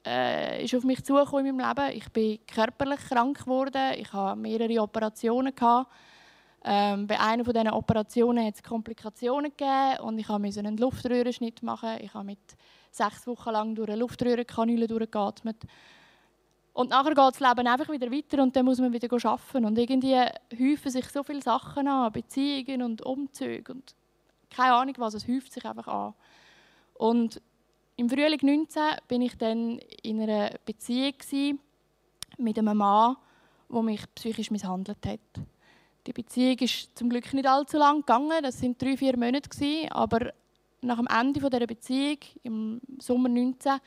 äh, 0.04 0.64
ist 0.64 0.74
auf 0.74 0.84
mich 0.84 1.04
zugekommen 1.04 1.46
in 1.46 1.56
meinem 1.56 1.76
Leben. 1.76 1.96
Ich 1.96 2.08
bin 2.10 2.38
körperlich 2.46 3.00
krank 3.00 3.44
geworden. 3.44 3.94
Ich 3.96 4.12
hatte 4.12 4.38
mehrere 4.38 4.82
Operationen. 4.82 5.54
Gehabt. 5.54 5.90
Ähm, 6.64 7.06
bei 7.06 7.18
einer 7.18 7.44
von 7.44 7.54
diesen 7.54 7.70
Operationen 7.70 8.46
hat 8.46 8.54
es 8.54 8.62
Komplikationen 8.62 9.50
gegeben 9.50 10.00
und 10.04 10.18
ich 10.18 10.28
musste 10.28 10.60
einen 10.60 10.76
Luftröhrenschnitt 10.76 11.62
machen. 11.62 11.98
Ich 12.00 12.14
habe 12.14 12.24
mit 12.24 12.38
sechs 12.90 13.26
Wochen 13.26 13.50
lang 13.50 13.74
durch 13.74 13.88
eine 13.88 13.98
Luftröhrenkanüle 13.98 14.86
durchgeatmet. 14.86 15.56
Und 16.72 16.90
nachher 16.90 17.10
geht 17.10 17.18
das 17.18 17.40
Leben 17.40 17.66
einfach 17.66 17.90
wieder 17.90 18.10
weiter 18.10 18.42
und 18.42 18.54
dann 18.54 18.64
muss 18.64 18.78
man 18.78 18.92
wieder 18.92 19.12
arbeiten. 19.12 19.64
Und 19.64 19.76
irgendwie 19.76 20.16
häufen 20.58 20.90
sich 20.90 21.06
so 21.08 21.22
viele 21.22 21.42
Sachen 21.42 21.88
an, 21.88 22.12
Beziehungen 22.12 22.82
und 22.82 23.02
Umzüge 23.02 23.72
und 23.72 23.94
keine 24.48 24.74
Ahnung 24.74 24.94
was, 24.98 25.14
es 25.14 25.26
häuft 25.26 25.52
sich 25.52 25.64
einfach 25.64 25.88
an. 25.88 26.14
Und 26.94 27.40
im 27.96 28.08
Frühling 28.08 28.40
19 28.42 28.82
bin 29.08 29.22
ich 29.22 29.36
dann 29.36 29.78
in 30.02 30.20
einer 30.20 30.52
Beziehung 30.64 31.58
mit 32.38 32.58
einem 32.58 32.76
Mann, 32.76 33.16
der 33.68 33.82
mich 33.82 34.02
psychisch 34.14 34.50
misshandelt 34.50 35.04
hat. 35.06 35.20
Die 36.06 36.12
Beziehung 36.12 36.58
ist 36.58 36.96
zum 36.98 37.08
Glück 37.08 37.32
nicht 37.32 37.46
allzu 37.46 37.78
lang 37.78 38.00
gegangen, 38.00 38.42
das 38.42 38.58
sind 38.58 38.80
drei, 38.82 38.96
vier 38.96 39.16
Monate 39.16 39.48
aber 39.90 40.32
nach 40.80 40.96
dem 40.96 41.06
Ende 41.06 41.38
dieser 41.38 41.66
Beziehung 41.66 42.18
im 42.42 42.80
Sommer 42.98 43.28
19 43.28 43.78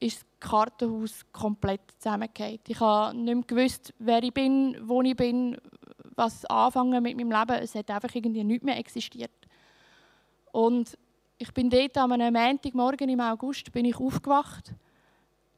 ist 0.00 0.18
das 0.18 0.50
Kartenhaus 0.50 1.24
komplett 1.32 1.80
zusammengefallen. 1.98 2.58
Ich 2.66 2.80
habe 2.80 3.16
nicht 3.16 3.34
mehr 3.34 3.44
gewusst, 3.44 3.94
wer 4.00 4.22
ich 4.24 4.34
bin, 4.34 4.76
wo 4.82 5.00
ich 5.02 5.14
bin, 5.14 5.56
was 6.16 6.44
anfangen 6.46 7.00
mit 7.02 7.16
meinem 7.16 7.30
Leben. 7.30 7.62
Es 7.62 7.76
hat 7.76 7.88
einfach 7.88 8.12
irgendwie 8.12 8.42
nichts 8.42 8.64
mehr 8.64 8.78
existiert. 8.78 9.30
Und 10.50 10.98
ich 11.38 11.52
bin 11.54 11.70
dort 11.70 11.96
am 11.98 12.12
einem 12.12 12.34
Montagmorgen 12.34 13.08
im 13.08 13.20
August 13.20 13.72
bin 13.72 13.84
ich 13.84 13.96
aufgewacht, 13.96 14.74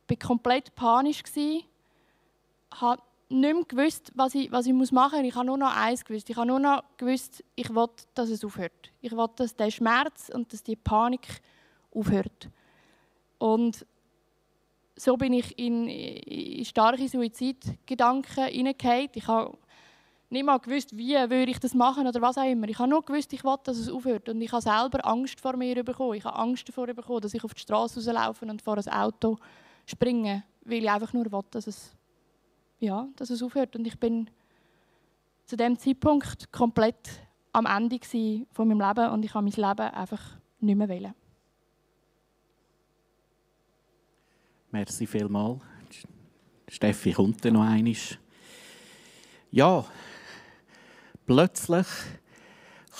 war 0.09 0.17
komplett 0.19 0.75
panisch, 0.75 1.23
habe 2.75 3.03
nicht 3.29 3.55
mehr 3.55 3.65
gewusst, 3.65 4.13
was 4.15 4.35
ich, 4.35 4.51
was 4.53 4.67
ich 4.67 4.73
machen 4.73 5.19
muss. 5.19 5.29
Ich 5.29 5.35
habe 5.35 5.47
nur 5.47 5.59
noch 5.59 5.75
eins 5.75 6.05
gewusst. 6.05 6.29
Ich 6.31 6.37
habe 6.37 6.47
nur 6.47 6.61
noch 6.61 6.83
gewusst, 6.97 7.43
ich 7.55 7.75
will, 7.75 7.89
dass 8.15 8.29
es 8.29 8.45
aufhört. 8.45 8.93
Ich 9.01 9.13
will, 9.13 9.29
dass 9.37 9.57
der 9.57 9.71
Schmerz 9.71 10.31
und 10.33 10.53
dass 10.53 10.63
die 10.63 10.77
Panik 10.77 11.27
aufhört. 11.93 12.49
Und 13.39 13.87
so 14.97 15.17
bin 15.17 15.33
ich 15.33 15.59
in, 15.59 15.89
in 15.89 16.65
starke 16.65 17.09
Suizidgedanken 17.09 18.47
hineingefallen. 18.47 19.11
Ich 19.15 19.27
habe 19.27 19.57
nicht 20.31 20.45
mal 20.45 20.59
gewusst, 20.59 20.97
wie 20.97 21.15
würde 21.15 21.51
ich 21.51 21.59
das 21.61 21.75
machen 21.75 22.07
oder 22.07 22.21
was 22.21 22.39
auch 22.39 22.51
immer. 22.51 22.69
Ich 22.69 22.79
habe 22.79 22.89
nur 22.89 23.05
gewusst, 23.05 23.33
ich 23.33 23.45
will, 23.45 23.57
dass 23.65 23.77
es 23.77 23.89
aufhört. 23.89 24.29
Und 24.29 24.41
ich 24.41 24.53
habe 24.53 24.63
selber 24.63 25.07
Angst 25.07 25.41
vor 25.41 25.57
mir 25.57 25.83
bekommen. 25.83 26.15
Ich 26.15 26.25
habe 26.25 26.37
Angst 26.37 26.69
davor 26.69 26.87
bekommen, 26.87 27.21
dass 27.21 27.35
ich 27.35 27.45
auf 27.45 27.55
die 27.55 27.61
Straße 27.61 27.97
rauslaufe 27.97 28.47
und 28.47 28.63
vor 28.63 28.77
ein 28.77 28.89
Auto 28.89 29.39
springe, 29.87 30.45
weil 30.65 30.83
ich 30.83 30.91
einfach 30.91 31.13
nur 31.13 31.31
will, 31.31 31.43
dass 31.51 31.67
es, 31.67 31.93
ja, 32.79 33.09
dass 33.17 33.31
es 33.31 33.43
aufhört. 33.43 33.77
Und 33.77 33.87
ich 33.87 33.99
bin 33.99 34.31
zu 35.45 35.57
dem 35.57 35.79
Zeitpunkt 35.79 36.51
komplett 36.53 37.21
am 37.53 37.67
Ende 37.67 38.01
von 38.53 38.69
meinem 38.69 38.81
Leben 38.81 39.11
und 39.11 39.25
ich 39.25 39.35
habe 39.35 39.45
mein 39.45 39.53
Leben 39.53 39.95
einfach 39.95 40.37
nicht 40.61 40.77
mehr 40.77 40.89
wählen. 40.89 41.15
Merci 44.71 45.07
vielmals. 45.07 45.61
Steffi 46.69 47.13
kommt 47.13 47.45
noch 47.45 47.63
einmal. 47.63 47.95
Ja, 49.53 49.85
plötzlich 51.27 51.87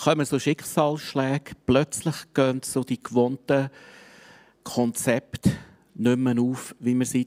kommen 0.03 0.25
so 0.25 0.39
Schicksalsschläge, 0.39 1.51
plötzlich 1.65 2.15
gehen 2.33 2.61
so 2.63 2.83
die 2.83 3.01
gewohnten 3.01 3.69
Konzepte 4.63 5.51
nicht 5.95 6.17
mehr 6.17 6.39
auf, 6.39 6.75
wie 6.79 6.97
wir 6.97 7.05
sie 7.05 7.25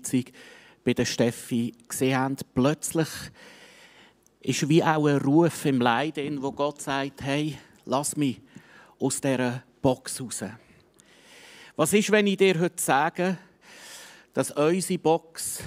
bei 0.88 0.94
der 0.94 1.04
Steffi 1.04 1.74
gesehen 1.86 2.16
haben. 2.16 2.36
Plötzlich 2.54 3.08
ist 4.40 4.66
wie 4.70 4.82
auch 4.82 5.06
ein 5.06 5.18
Ruf 5.18 5.66
im 5.66 5.82
Leiden, 5.82 6.40
wo 6.40 6.50
Gott 6.50 6.80
sagt, 6.80 7.20
hey, 7.20 7.58
lass 7.84 8.16
mich 8.16 8.40
aus 8.98 9.20
dieser 9.20 9.62
Box 9.82 10.18
raus. 10.18 10.44
Was 11.76 11.92
ist, 11.92 12.10
wenn 12.10 12.26
ich 12.26 12.38
dir 12.38 12.58
heute 12.58 12.82
sage, 12.82 13.36
dass 14.32 14.50
unsere 14.50 14.98
Box 14.98 15.62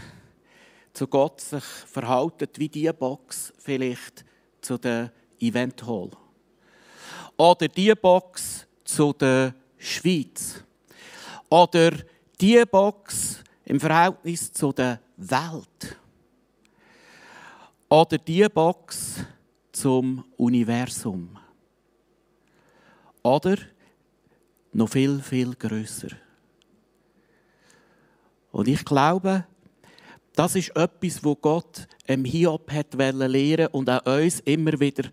zu 0.92 1.06
Gott 1.06 1.40
sich 1.40 1.64
verhaltet 1.64 2.58
wie 2.58 2.70
die 2.70 2.92
Box 2.92 3.54
vielleicht 3.60 4.26
zu 4.60 4.80
der 4.80 5.12
Event 5.40 5.86
Hall. 5.86 6.10
Oder 7.38 7.68
die 7.68 7.94
Box 7.94 8.66
zu 8.84 9.14
der 9.14 9.54
Schweiz. 9.78 10.64
Oder 11.48 11.92
die 12.40 12.64
Box 12.66 13.44
im 13.72 13.80
Verhältnis 13.80 14.52
zu 14.52 14.74
der 14.74 15.00
Welt. 15.30 15.98
Oder 17.90 18.18
die 18.18 18.48
Box 18.48 19.24
zum 19.72 20.24
Universum. 20.38 21.38
Oder 23.22 23.58
noch 24.74 24.90
viel, 24.90 25.22
viel 25.22 25.54
größer. 25.54 26.10
Und 28.52 28.68
ich 28.68 28.84
glaube, 28.84 29.46
das 30.34 30.56
ist 30.56 30.76
etwas, 30.76 31.24
wo 31.24 31.36
Gott 31.36 31.88
im 32.08 32.26
Hiob 32.26 32.72
hat 32.72 32.94
lehren 32.94 33.68
und 33.68 33.90
auch 33.90 34.06
uns 34.06 34.40
immer 34.42 34.80
wieder 34.80 35.10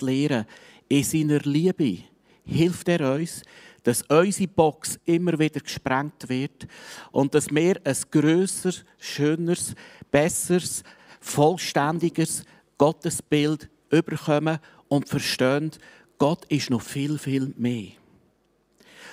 lehren 0.00 0.46
In 0.88 1.04
seiner 1.04 1.40
Liebe 1.40 1.98
hilft 2.44 2.88
er 2.88 3.14
uns, 3.14 3.42
dass 3.84 4.02
unsere 4.02 4.48
Box 4.48 4.98
immer 5.04 5.38
wieder 5.38 5.60
gesprengt 5.60 6.28
wird 6.28 6.66
und 7.12 7.34
dass 7.34 7.48
wir 7.50 7.80
ein 7.84 7.96
grösseres, 8.10 8.84
schöneres, 8.98 9.74
besseres, 10.10 10.82
vollständiges 11.20 12.44
Gottesbild 12.76 13.68
überkommen 13.90 14.58
und 14.88 15.08
verstehen, 15.08 15.70
Gott 16.18 16.44
ist 16.46 16.70
noch 16.70 16.82
viel, 16.82 17.18
viel 17.18 17.54
mehr. 17.56 17.92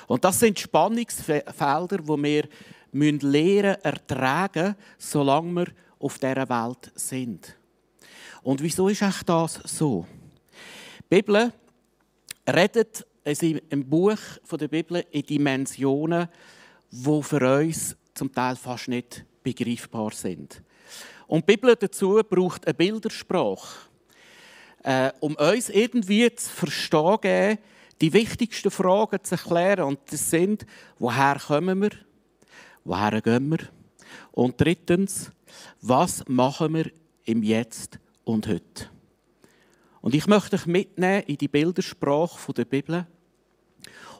Und 0.08 0.24
das 0.26 0.40
sind 0.40 0.60
Spannungsfelder, 0.60 2.00
wo 2.04 2.18
wir 2.18 2.48
müssen 2.92 3.34
ertragen, 3.34 4.76
solange 4.98 5.54
wir 5.54 5.68
auf 6.00 6.18
dieser 6.18 6.50
Welt 6.50 6.92
sind. 6.96 7.56
Und 8.42 8.62
wieso 8.62 8.90
ist 8.90 9.02
echt 9.02 9.30
das 9.30 9.54
so? 9.66 10.06
Die 11.00 11.22
Bibel 11.22 11.54
redet 12.48 13.06
im 13.24 13.90
Buch 13.90 14.18
der 14.52 14.68
Bibel 14.68 15.06
in 15.12 15.24
Dimensionen, 15.24 16.28
die 16.90 17.24
für 17.24 17.60
uns 17.60 17.96
zum 18.14 18.34
Teil 18.34 18.56
fast 18.56 18.88
nicht 18.88 19.26
begreifbar 19.44 20.12
sind. 20.12 20.62
Und 21.28 21.48
die 21.48 21.56
Bibel 21.56 21.76
dazu 21.76 22.22
braucht 22.28 22.66
eine 22.66 22.74
Bildersprache, 22.74 23.88
äh, 24.84 25.12
um 25.20 25.36
uns 25.36 25.70
irgendwie 25.70 26.34
zu 26.36 26.50
verstehen, 26.50 27.58
die 28.02 28.14
wichtigsten 28.14 28.72
Fragen 28.72 29.24
zu 29.24 29.36
erklären. 29.36 29.86
Und 29.86 30.00
das 30.10 30.30
sind, 30.30 30.66
woher 30.98 31.40
kommen 31.40 31.82
wir? 31.84 31.92
woher 32.84 33.22
gehen 33.22 33.50
wir? 33.50 33.60
Und 34.32 34.60
drittens, 34.60 35.32
was 35.82 36.24
machen 36.28 36.74
wir 36.74 36.92
im 37.26 37.44
Jetzt 37.44 38.00
und 38.24 38.48
heute? 38.48 38.90
Und 40.02 40.16
ich 40.16 40.26
möchte 40.28 40.56
euch 40.56 40.66
mitnehmen 40.66 41.24
in 41.28 41.38
die 41.38 41.48
Bildersprache 41.48 42.54
der 42.54 42.66
Bibel, 42.66 43.06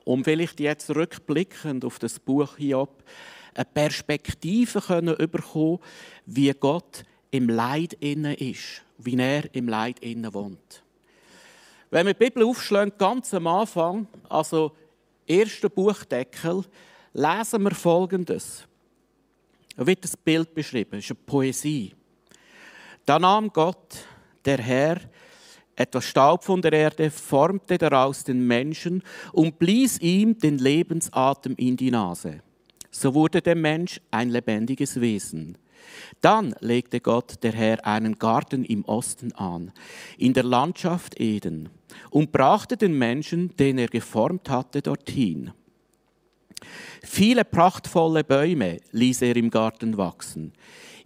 um 0.04 0.24
vielleicht 0.24 0.60
jetzt 0.60 0.90
rückblickend 0.90 1.86
auf 1.86 2.00
das 2.00 2.20
Buch 2.20 2.58
Hiob 2.58 3.04
eine 3.54 3.66
Perspektive 3.66 4.82
können 4.82 5.16
bekommen, 5.16 5.80
wie 6.26 6.52
Gott 6.52 7.04
im 7.32 7.50
Leid 7.50 7.94
inne 8.00 8.34
ist, 8.36 8.82
wie 8.98 9.18
er 9.18 9.54
im 9.54 9.68
Leid 9.68 10.00
inne 10.00 10.34
wohnt. 10.34 10.84
Wenn 11.90 12.08
wir 12.08 12.14
die 12.14 12.26
Bibel 12.26 12.44
aufschlagen, 12.44 12.94
ganz 12.98 13.34
am 13.34 13.48
Anfang, 13.48 14.08
also 14.30 14.72
erster 15.28 15.70
Buchdeckel, 15.70 16.64
lesen 17.14 17.64
wir 17.64 17.72
Folgendes. 17.72 18.66
Da 19.76 19.86
wird 19.86 20.04
das 20.04 20.16
Bild 20.16 20.54
beschrieben, 20.54 21.00
es 21.00 21.06
ist 21.06 21.12
eine 21.12 21.20
Poesie. 21.26 21.94
Da 23.06 23.20
nahm 23.20 23.52
Gott, 23.52 24.06
der 24.46 24.60
Herr, 24.60 25.02
etwas 25.76 26.06
Staub 26.06 26.44
von 26.44 26.62
der 26.62 26.74
Erde, 26.74 27.10
formte 27.10 27.78
daraus 27.78 28.24
den 28.24 28.46
Menschen 28.46 29.04
und 29.32 29.60
blies 29.60 30.00
ihm 30.00 30.38
den 30.38 30.58
Lebensatem 30.58 31.56
in 31.58 31.78
die 31.78 31.92
Nase. 31.92 32.42
So 32.92 33.14
wurde 33.14 33.42
der 33.42 33.56
Mensch 33.56 34.02
ein 34.12 34.30
lebendiges 34.30 35.00
Wesen. 35.00 35.58
Dann 36.20 36.54
legte 36.60 37.00
Gott, 37.00 37.42
der 37.44 37.54
Herr, 37.54 37.86
einen 37.86 38.20
Garten 38.20 38.64
im 38.64 38.86
Osten 38.86 39.32
an, 39.34 39.72
in 40.18 40.34
der 40.34 40.44
Landschaft 40.44 41.20
Eden, 41.20 41.70
und 42.10 42.32
brachte 42.32 42.78
den 42.78 42.98
Menschen, 42.98 43.56
den 43.58 43.78
er 43.78 43.88
geformt 43.88 44.50
hatte, 44.50 44.82
dorthin. 44.82 45.52
Viele 47.04 47.44
prachtvolle 47.44 48.24
Bäume 48.24 48.78
ließ 48.92 49.24
er 49.24 49.36
im 49.36 49.50
Garten 49.50 49.98
wachsen. 49.98 50.54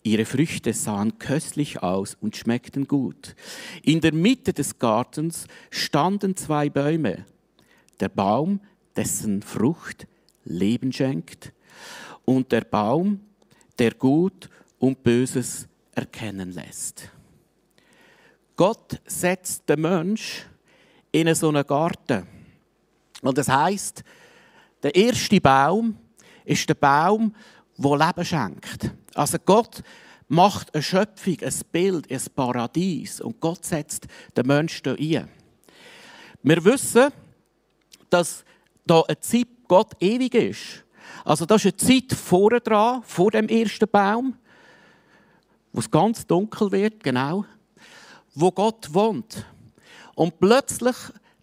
Ihre 0.06 0.26
Früchte 0.26 0.72
sahen 0.72 1.18
köstlich 1.18 1.82
aus 1.82 2.16
und 2.22 2.38
schmeckten 2.38 2.88
gut. 2.88 3.36
In 3.82 4.02
der 4.02 4.14
Mitte 4.14 4.54
des 4.54 4.78
Gartens 4.78 5.48
standen 5.72 6.36
zwei 6.36 6.70
Bäume. 6.70 7.26
Der 8.00 8.10
Baum, 8.10 8.62
dessen 8.96 9.42
Frucht 9.42 10.06
Leben 10.44 10.94
schenkt, 10.94 11.54
und 12.24 12.52
der 12.52 12.62
Baum, 12.62 13.20
der 13.80 13.96
Gut 13.96 14.48
und 14.78 15.02
Böses 15.02 15.68
erkennen 15.96 16.52
lässt. 16.52 17.10
Gott 18.56 19.02
setzt 19.08 19.68
den 19.68 19.82
Mensch 19.82 20.46
in 21.12 21.34
so 21.34 21.50
einen 21.50 21.66
Garten. 21.66 22.28
Und 23.24 23.40
das 23.40 23.50
heißt, 23.50 24.04
der 24.84 24.96
erste 24.96 25.42
Baum 25.42 25.98
ist 26.46 26.70
der 26.70 26.76
Baum, 26.76 27.34
der 27.78 27.98
Leben 27.98 28.26
schenkt. 28.26 28.92
Also 29.14 29.38
Gott 29.44 29.84
macht 30.28 30.74
eine 30.74 30.84
Schöpfung, 30.84 31.38
ein 31.42 31.54
Bild, 31.72 32.12
ein 32.12 32.22
Paradies 32.36 33.22
und 33.22 33.40
Gott 33.40 33.66
setzt 33.66 34.08
den 34.36 34.48
Menschen 34.48 34.96
hier 34.98 35.22
ein. 35.22 35.30
Wir 36.44 36.64
wissen, 36.64 37.12
dass 38.10 38.44
da 38.86 39.02
eine 39.02 39.20
Zeit 39.20 39.48
Gott 39.68 39.94
ewig 40.00 40.36
ist. 40.36 40.84
Also 41.24 41.46
das 41.46 41.66
ist 41.66 41.84
eine 41.84 42.02
Zeit 42.02 42.18
vorne 42.18 42.62
dran, 42.62 43.02
vor 43.04 43.32
dem 43.32 43.48
ersten 43.48 43.90
Baum, 43.90 44.36
wo 45.72 45.80
es 45.80 45.90
ganz 45.90 46.26
dunkel 46.26 46.72
wird, 46.72 47.04
genau, 47.04 47.46
wo 48.34 48.52
Gott 48.52 48.94
wohnt. 48.94 49.46
Und 50.16 50.40
plötzlich 50.40 50.96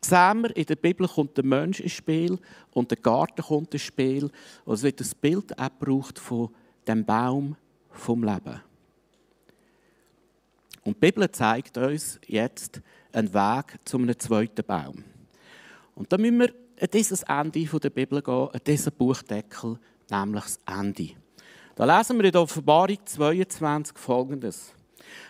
sehen 0.05 0.43
wir, 0.43 0.57
in 0.57 0.67
der 0.67 0.77
Bibel 0.77 1.07
kommt 1.09 1.37
der 1.37 1.45
Mensch 1.45 1.81
ins 1.81 1.93
Spiel 1.93 2.39
und 2.73 2.91
der 2.91 2.99
Garten 2.99 3.43
kommt 3.43 3.73
ins 3.73 3.83
Spiel. 3.83 4.31
Und 4.65 4.75
es 4.75 4.83
wird 4.83 5.01
das 5.01 5.15
Bild 5.15 5.59
abgebraucht 5.59 6.19
von 6.19 6.51
dem 6.87 7.05
Baum 7.05 7.57
vom 7.91 8.25
Leben. 8.25 8.61
Und 10.85 10.97
die 10.97 11.01
Bibel 11.01 11.31
zeigt 11.31 11.79
uns 11.79 12.21
jetzt 12.27 12.81
einen 13.13 13.33
Weg 13.33 13.79
zu 13.85 13.99
einem 13.99 14.19
zweiten 14.19 14.65
Baum. 14.65 15.05
Und 15.95 16.13
da 16.13 16.19
müssen 16.19 16.41
wir 16.41 16.53
an 16.81 16.89
dieses 16.93 17.23
Ende 17.23 17.65
der 17.65 17.91
Bibel 17.91 18.21
gehen, 18.21 18.49
an 18.53 18.61
diesen 18.67 18.93
Buchdeckel, 18.93 19.79
nämlich 20.11 20.45
das 20.45 20.61
Ende. 20.67 21.11
Da 21.77 21.85
lesen 21.85 22.19
wir 22.19 22.25
in 22.25 22.33
der 22.33 22.43
Offenbarung 22.43 22.99
22 23.05 23.97
folgendes. 23.97 24.73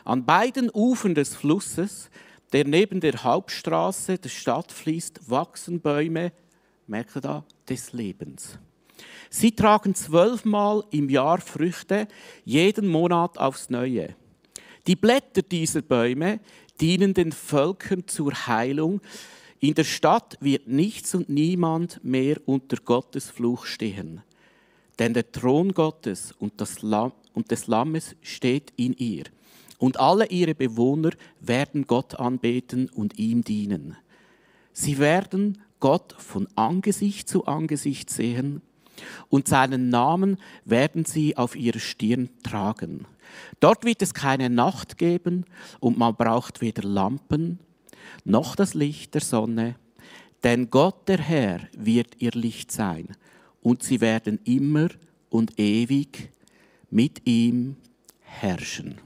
An 0.04 0.24
beiden 0.24 0.70
Ufern 0.72 1.14
des 1.14 1.34
Flusses, 1.34 2.10
der 2.52 2.66
neben 2.66 3.00
der 3.00 3.24
Hauptstraße 3.24 4.18
der 4.18 4.28
Stadt 4.28 4.72
fließt, 4.72 5.30
wachsen 5.30 5.80
Bäume, 5.80 6.32
merkt 6.86 7.16
ihr 7.16 7.20
da, 7.20 7.44
des 7.68 7.92
Lebens. 7.92 8.58
Sie 9.30 9.52
tragen 9.52 9.94
zwölfmal 9.94 10.84
im 10.90 11.08
Jahr 11.08 11.40
Früchte, 11.40 12.06
jeden 12.44 12.88
Monat 12.88 13.38
aufs 13.38 13.70
Neue. 13.70 14.14
Die 14.86 14.96
Blätter 14.96 15.42
dieser 15.42 15.80
Bäume 15.80 16.40
dienen 16.80 17.14
den 17.14 17.32
Völkern 17.32 18.06
zur 18.06 18.32
Heilung. 18.46 19.00
In 19.60 19.74
der 19.74 19.84
Stadt 19.84 20.36
wird 20.40 20.66
nichts 20.66 21.14
und 21.14 21.28
niemand 21.28 22.02
mehr 22.04 22.36
unter 22.46 22.76
Gottes 22.76 23.30
Fluch 23.30 23.64
stehen. 23.64 24.22
Denn 24.98 25.14
der 25.14 25.30
Thron 25.30 25.72
Gottes 25.72 26.32
und, 26.32 26.60
das 26.60 26.82
Lamm, 26.82 27.12
und 27.32 27.50
des 27.50 27.66
Lammes 27.68 28.16
steht 28.20 28.72
in 28.76 28.92
ihr. 28.94 29.24
Und 29.82 29.98
alle 29.98 30.26
ihre 30.26 30.54
Bewohner 30.54 31.10
werden 31.40 31.88
Gott 31.88 32.14
anbeten 32.14 32.88
und 32.88 33.18
ihm 33.18 33.42
dienen. 33.42 33.96
Sie 34.72 35.00
werden 35.00 35.60
Gott 35.80 36.14
von 36.16 36.46
Angesicht 36.54 37.28
zu 37.28 37.46
Angesicht 37.46 38.08
sehen 38.08 38.62
und 39.28 39.48
seinen 39.48 39.88
Namen 39.88 40.36
werden 40.64 41.04
sie 41.04 41.36
auf 41.36 41.56
ihrer 41.56 41.80
Stirn 41.80 42.30
tragen. 42.44 43.06
Dort 43.58 43.84
wird 43.84 44.02
es 44.02 44.14
keine 44.14 44.50
Nacht 44.50 44.98
geben 44.98 45.46
und 45.80 45.98
man 45.98 46.14
braucht 46.14 46.60
weder 46.60 46.84
Lampen 46.88 47.58
noch 48.24 48.54
das 48.54 48.74
Licht 48.74 49.14
der 49.14 49.20
Sonne, 49.20 49.74
denn 50.44 50.70
Gott 50.70 51.08
der 51.08 51.18
Herr 51.18 51.58
wird 51.76 52.22
ihr 52.22 52.30
Licht 52.34 52.70
sein 52.70 53.08
und 53.60 53.82
sie 53.82 54.00
werden 54.00 54.38
immer 54.44 54.90
und 55.28 55.58
ewig 55.58 56.30
mit 56.88 57.26
ihm 57.26 57.74
herrschen. 58.20 59.00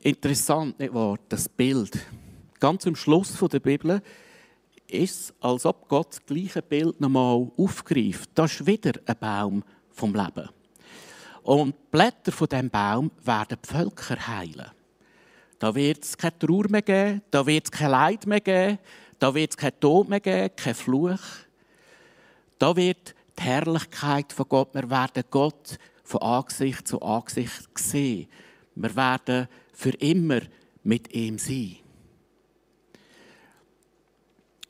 Interessant, 0.00 0.78
nicht 0.78 0.94
wahr? 0.94 1.18
Das 1.28 1.48
Bild. 1.48 1.98
Ganz 2.60 2.86
am 2.86 2.96
Schluss 2.96 3.36
der 3.38 3.60
Bibel 3.60 4.02
ist, 4.86 5.34
als 5.40 5.66
ob 5.66 5.88
Gott 5.88 6.08
das 6.10 6.26
gleiche 6.26 6.62
Bild 6.62 7.00
nochmal 7.00 7.50
aufgreift. 7.56 8.30
Das 8.34 8.52
ist 8.52 8.66
wieder 8.66 8.92
ein 9.06 9.16
Baum 9.18 9.64
vom 9.90 10.14
Leben. 10.14 10.48
Und 11.42 11.74
die 11.74 11.78
Blätter 11.90 12.32
von 12.32 12.48
diesem 12.48 12.70
Baum 12.70 13.10
werden 13.22 13.58
die 13.62 13.68
Völker 13.68 14.26
heilen. 14.26 14.70
Da 15.58 15.74
wird 15.74 16.04
es 16.04 16.16
keine 16.16 16.38
Trauer 16.38 16.68
mehr 16.68 16.82
geben, 16.82 17.22
da 17.30 17.44
wird 17.44 17.64
es 17.64 17.70
kein 17.70 17.90
Leid 17.90 18.26
mehr 18.26 18.40
geben, 18.40 18.78
da 19.18 19.34
wird 19.34 19.50
es 19.50 19.56
keinen 19.56 19.80
Tod 19.80 20.08
mehr 20.08 20.20
geben, 20.20 20.54
kein 20.54 20.74
Fluch. 20.74 21.18
Da 22.58 22.76
wird 22.76 23.14
die 23.38 23.42
Herrlichkeit 23.42 24.32
von 24.32 24.48
Gott, 24.48 24.74
wir 24.74 24.88
werden 24.88 25.24
Gott 25.30 25.78
von 26.04 26.22
Angesicht 26.22 26.86
zu 26.86 27.02
Angesicht 27.02 27.66
sehen. 27.76 28.28
Wir 28.80 28.94
werden 28.94 29.48
für 29.72 29.90
immer 29.90 30.40
mit 30.84 31.12
ihm 31.12 31.36
sein. 31.38 31.76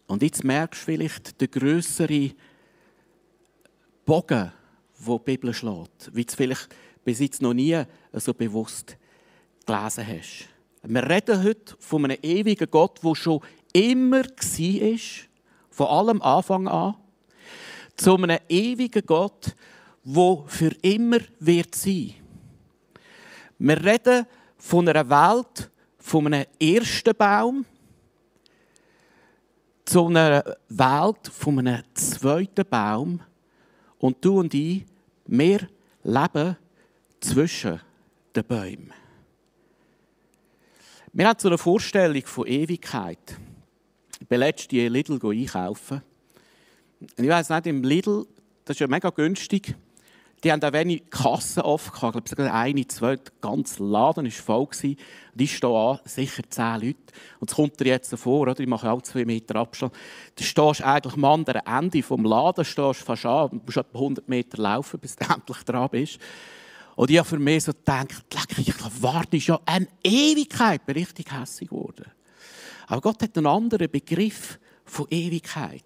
Und 0.06 0.22
jetzt 0.22 0.42
merkst 0.42 0.80
du 0.80 0.84
vielleicht 0.86 1.38
den 1.38 1.50
grösseren 1.50 2.32
Bogen, 4.06 4.50
wo 4.98 5.18
die 5.18 5.24
Bibel 5.24 5.52
schlägt, 5.52 6.10
wie 6.14 6.24
du 6.24 6.28
es 6.28 6.34
vielleicht 6.34 6.74
bis 7.04 7.20
jetzt 7.20 7.42
noch 7.42 7.52
nie 7.52 7.82
so 8.14 8.32
bewusst 8.32 8.96
gelesen 9.66 10.06
hast. 10.06 10.48
Wir 10.82 11.02
reden 11.02 11.44
heute 11.44 11.76
von 11.78 12.04
einem 12.04 12.16
ewigen 12.22 12.70
Gott, 12.70 13.00
der 13.04 13.14
schon 13.14 13.40
immer 13.74 14.24
war, 14.24 14.98
von 15.68 15.86
allem 15.86 16.22
Anfang 16.22 16.66
an, 16.66 16.94
zu 17.96 18.16
einem 18.16 18.38
ewigen 18.48 19.04
Gott, 19.04 19.54
der 20.02 20.44
für 20.46 20.74
immer 20.80 21.18
wird 21.40 21.74
sein. 21.74 22.14
Wir 23.58 23.84
reden 23.84 24.26
von 24.56 24.88
einer 24.88 25.08
Welt, 25.08 25.70
von 25.98 26.26
einem 26.26 26.46
ersten 26.60 27.14
Baum, 27.16 27.66
zu 29.84 30.06
einer 30.06 30.44
Welt 30.68 31.28
von 31.32 31.58
einem 31.58 31.82
zweiten 31.94 32.64
Baum 32.68 33.20
und 33.98 34.24
du 34.24 34.38
und 34.38 34.54
ich, 34.54 34.84
wir 35.26 35.68
leben 36.04 36.56
zwischen 37.20 37.80
den 38.34 38.44
Bäumen. 38.44 38.92
Wir 41.12 41.26
haben 41.26 41.38
so 41.40 41.48
eine 41.48 41.58
Vorstellung 41.58 42.22
von 42.26 42.46
Ewigkeit. 42.46 43.36
Ich 44.20 44.28
bin 44.28 44.40
letztes 44.40 44.70
Jahr 44.70 44.86
in 44.86 44.92
Lidl 44.92 45.18
einkaufen. 45.20 46.02
Ich 47.16 47.28
weiss 47.28 47.48
nicht, 47.48 47.66
im 47.66 47.82
Lidl, 47.82 48.26
das 48.64 48.76
ist 48.76 48.80
ja 48.80 48.86
mega 48.86 49.10
günstig, 49.10 49.74
die 50.44 50.52
haben 50.52 50.62
auch 50.62 50.72
wenig 50.72 51.10
Kassen 51.10 51.62
offen. 51.62 51.92
Ich 51.94 51.98
glaube, 52.36 52.52
eine, 52.52 52.86
zwei, 52.86 53.16
der 53.16 53.32
ganze 53.40 53.82
Laden 53.82 54.24
war 54.24 54.30
voll. 54.30 54.68
Und 54.84 54.96
ich 55.40 55.56
stehe 55.56 55.72
an, 55.72 55.98
sicher 56.04 56.42
zehn 56.48 56.80
Leute. 56.80 56.96
Und 57.40 57.50
es 57.50 57.56
kommt 57.56 57.80
dir 57.80 57.86
jetzt 57.86 58.14
vor, 58.16 58.40
oder? 58.40 58.58
ich 58.58 58.66
mache 58.66 58.90
auch 58.90 59.02
zwei 59.02 59.24
Meter 59.24 59.56
Abstand. 59.56 59.92
Du 60.36 60.44
stehst 60.44 60.82
eigentlich 60.82 61.14
am 61.14 61.24
anderen 61.24 61.62
Ende 61.66 62.00
des 62.00 62.68
stehst 62.68 63.00
fast 63.00 63.26
an, 63.26 63.50
du 63.50 63.60
musst 63.64 63.76
etwa 63.76 63.98
100 63.98 64.28
Meter 64.28 64.62
laufen, 64.62 65.00
bis 65.00 65.16
du 65.16 65.24
endlich 65.34 65.58
dran 65.64 65.88
bist. 65.90 66.18
Und 66.94 67.10
ich 67.10 67.18
habe 67.18 67.28
für 67.28 67.38
mich 67.38 67.64
so 67.64 67.72
gedacht, 67.72 68.24
ich 68.56 68.74
warte 69.00 69.36
ja 69.36 69.60
eine 69.66 69.86
Ewigkeit, 70.02 70.84
bin 70.84 70.96
richtig 70.96 71.32
hässlich 71.32 71.68
geworden. 71.68 72.06
Aber 72.88 73.00
Gott 73.00 73.22
hat 73.22 73.36
einen 73.36 73.46
anderen 73.46 73.90
Begriff 73.90 74.58
von 74.84 75.06
Ewigkeit. 75.10 75.84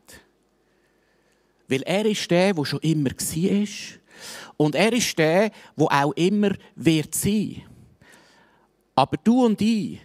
Weil 1.69 1.83
er 1.83 2.07
ist 2.07 2.31
der, 2.31 2.55
der 2.55 2.65
schon 2.65 2.81
immer 2.81 3.11
war 3.11 4.02
und 4.57 4.75
er 4.75 4.93
ist 4.93 5.17
der, 5.19 5.51
der 5.77 6.05
auch 6.05 6.13
immer 6.13 6.53
wird 6.75 7.15
sein. 7.15 7.63
Aber 8.95 9.17
du 9.23 9.45
und 9.45 9.61
ich, 9.61 10.01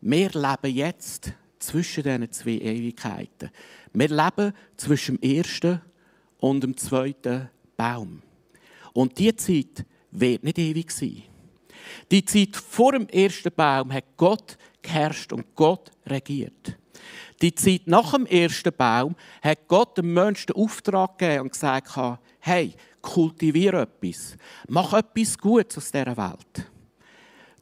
wir 0.00 0.30
leben 0.30 0.74
jetzt 0.74 1.32
zwischen 1.58 2.04
diesen 2.04 2.32
zwei 2.32 2.58
Ewigkeiten. 2.58 3.50
Wir 3.92 4.08
leben 4.08 4.52
zwischen 4.76 5.20
dem 5.20 5.36
ersten 5.36 5.80
und 6.38 6.62
dem 6.62 6.76
zweiten 6.76 7.48
Baum. 7.76 8.22
Und 8.92 9.18
diese 9.18 9.36
Zeit 9.36 9.84
wird 10.10 10.44
nicht 10.44 10.58
ewig 10.58 10.90
sein. 10.90 11.22
Die 12.10 12.24
Zeit 12.24 12.56
vor 12.56 12.92
dem 12.92 13.08
ersten 13.08 13.52
Baum 13.54 13.92
hat 13.92 14.04
Gott 14.16 14.56
geherrscht 14.82 15.32
und 15.32 15.54
Gott 15.54 15.90
regiert. 16.06 16.76
Die 17.40 17.54
Zeit 17.54 17.82
nach 17.86 18.12
dem 18.12 18.26
ersten 18.26 18.72
Baum 18.76 19.14
hat 19.42 19.68
Gott 19.68 19.96
dem 19.96 20.12
Menschen 20.12 20.46
den 20.46 20.56
Auftrag 20.56 21.18
gegeben 21.18 21.42
und 21.42 21.52
gesagt, 21.52 21.88
hey, 22.40 22.74
kultiviere 23.08 23.82
etwas. 23.82 24.36
Mach 24.68 24.92
etwas 24.92 25.38
Gutes 25.38 25.78
aus 25.78 25.90
dieser 25.90 26.16
Welt. 26.16 26.70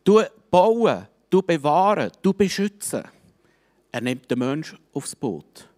Du 0.04 0.22
bauen, 0.50 1.06
du 1.30 1.42
bewahren, 1.42 2.10
du 2.22 2.32
beschützen. 2.32 3.04
Er 3.92 4.00
nimmt 4.00 4.30
den 4.30 4.38
Menschen 4.38 4.78
aufs 4.92 5.14
Boot. 5.16 5.68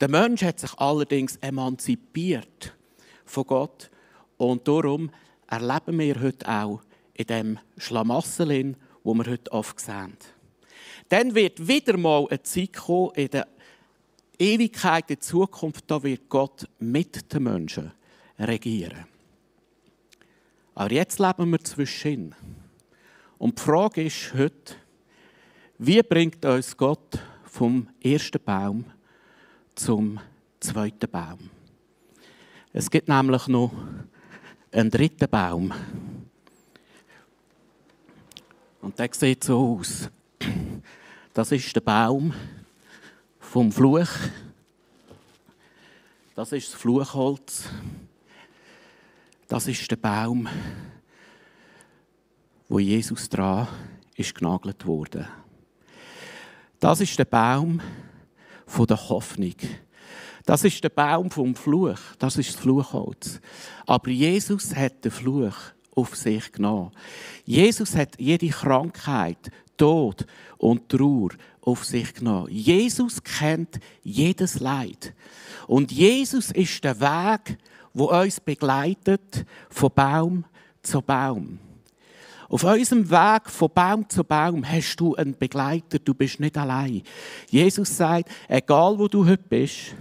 Der 0.00 0.08
Mensch 0.08 0.42
hat 0.42 0.60
sich 0.60 0.74
allerdings 0.78 1.36
emanzipiert 1.36 2.74
von 3.24 3.46
Gott 3.46 3.90
und 4.36 4.66
darum 4.66 5.10
erleben 5.46 5.98
wir 5.98 6.20
heute 6.20 6.48
auch 6.48 6.80
in 7.14 7.26
dem 7.26 7.58
Schlamasselin, 7.78 8.76
wo 9.04 9.14
wir 9.14 9.30
heute 9.30 9.52
oft 9.52 9.78
sehen. 9.78 10.16
Dann 11.08 11.34
wird 11.34 11.68
wieder 11.68 11.96
mal 11.96 12.26
eine 12.28 12.42
Zeit 12.42 12.72
kommen 12.72 13.12
in 13.14 13.28
der 13.28 13.46
Ewigkeit 14.38 15.10
in 15.10 15.20
Zukunft, 15.20 15.84
da 15.86 16.02
wird 16.02 16.28
Gott 16.28 16.66
mit 16.80 17.32
den 17.32 17.42
Menschen 17.44 17.92
regieren. 18.38 19.06
Aber 20.74 20.92
jetzt 20.92 21.18
leben 21.18 21.50
wir 21.52 21.60
zwischen. 21.60 22.34
Und 23.38 23.58
die 23.58 23.62
Frage 23.62 24.04
ist 24.04 24.34
heute, 24.34 24.74
wie 25.78 26.02
bringt 26.02 26.44
uns 26.44 26.76
Gott 26.76 27.18
vom 27.44 27.88
ersten 28.02 28.42
Baum 28.42 28.84
zum 29.74 30.18
zweiten 30.60 31.10
Baum? 31.10 31.50
Es 32.72 32.90
gibt 32.90 33.08
nämlich 33.08 33.46
noch 33.46 33.72
einen 34.72 34.90
dritten 34.90 35.28
Baum. 35.28 35.72
Und 38.80 38.98
der 38.98 39.08
sieht 39.12 39.44
so 39.44 39.78
aus. 39.78 40.10
Das 41.32 41.52
ist 41.52 41.74
der 41.74 41.80
Baum 41.80 42.34
vom 43.38 43.70
Fluch. 43.70 44.08
Das 46.34 46.52
ist 46.52 46.72
das 46.72 46.80
Fluchholz. 46.80 47.68
Das 49.48 49.66
ist 49.68 49.90
der 49.90 49.96
Baum, 49.96 50.48
wo 52.68 52.78
Jesus 52.78 53.28
dran 53.28 53.68
ist 54.16 54.34
genagelt 54.34 54.86
wurde. 54.86 55.28
Das 56.80 57.00
ist 57.00 57.18
der 57.18 57.26
Baum 57.26 57.80
der 58.88 59.08
Hoffnung. 59.08 59.54
Das 60.46 60.64
ist 60.64 60.82
der 60.82 60.88
Baum 60.88 61.30
vom 61.30 61.54
Fluch. 61.54 61.98
Das 62.18 62.36
ist 62.36 62.50
das 62.50 62.56
Fluchholz. 62.56 63.40
Aber 63.86 64.10
Jesus 64.10 64.74
hat 64.74 65.04
den 65.04 65.10
Fluch 65.10 65.56
auf 65.94 66.16
sich 66.16 66.52
genommen. 66.52 66.90
Jesus 67.44 67.94
hat 67.94 68.18
jede 68.18 68.48
Krankheit, 68.48 69.50
Tod 69.76 70.26
und 70.58 70.88
Trauer 70.88 71.30
auf 71.60 71.84
sich 71.84 72.14
genommen. 72.14 72.50
Jesus 72.50 73.22
kennt 73.22 73.80
jedes 74.02 74.60
Leid. 74.60 75.14
Und 75.66 75.92
Jesus 75.92 76.50
ist 76.50 76.82
der 76.84 77.00
Weg, 77.00 77.58
wo 77.94 78.10
uns 78.10 78.40
begleitet 78.40 79.46
von 79.70 79.90
Baum 79.94 80.44
zu 80.82 81.00
Baum. 81.00 81.60
Auf 82.48 82.64
unserem 82.64 83.08
Weg 83.08 83.48
von 83.48 83.70
Baum 83.72 84.08
zu 84.08 84.22
Baum 84.22 84.68
hast 84.68 84.96
du 84.96 85.14
einen 85.14 85.36
Begleiter, 85.36 85.98
du 85.98 86.12
bist 86.12 86.40
nicht 86.40 86.58
allein. 86.58 87.02
Jesus 87.48 87.96
sagt, 87.96 88.28
egal 88.48 88.98
wo 88.98 89.08
du 89.08 89.24
heute 89.24 89.44
bist, 89.48 89.94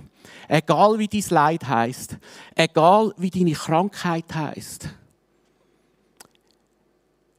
egal 0.50 1.00
wie 1.00 1.08
dein 1.08 1.24
Leid 1.30 1.68
heißt, 1.68 2.18
egal 2.56 3.14
wie 3.18 3.30
deine 3.30 3.54
Krankheit 3.54 4.34
heißt, 4.34 4.90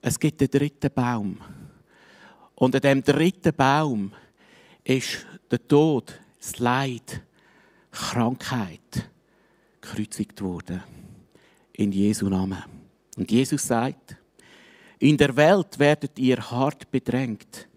es 0.00 0.18
gibt 0.18 0.40
den 0.40 0.50
dritten 0.50 0.92
Baum. 0.92 1.38
Und 2.54 2.74
an 2.74 2.80
dem 2.80 3.02
dritten 3.02 3.54
Baum 3.54 4.12
ist 4.84 5.26
der 5.50 5.66
Tod, 5.66 6.18
das 6.38 6.58
Leid, 6.58 7.22
Krankheit 7.90 9.10
gekreuzigt 9.84 10.40
worden. 10.40 10.82
In 11.72 11.92
Jesu 11.92 12.28
Namen. 12.28 12.62
Und 13.16 13.30
Jesus 13.30 13.66
sagt, 13.66 14.16
in 14.98 15.16
der 15.16 15.36
Welt 15.36 15.78
werdet 15.78 16.18
ihr 16.18 16.50
hart 16.50 16.90
bedrängt. 16.90 17.68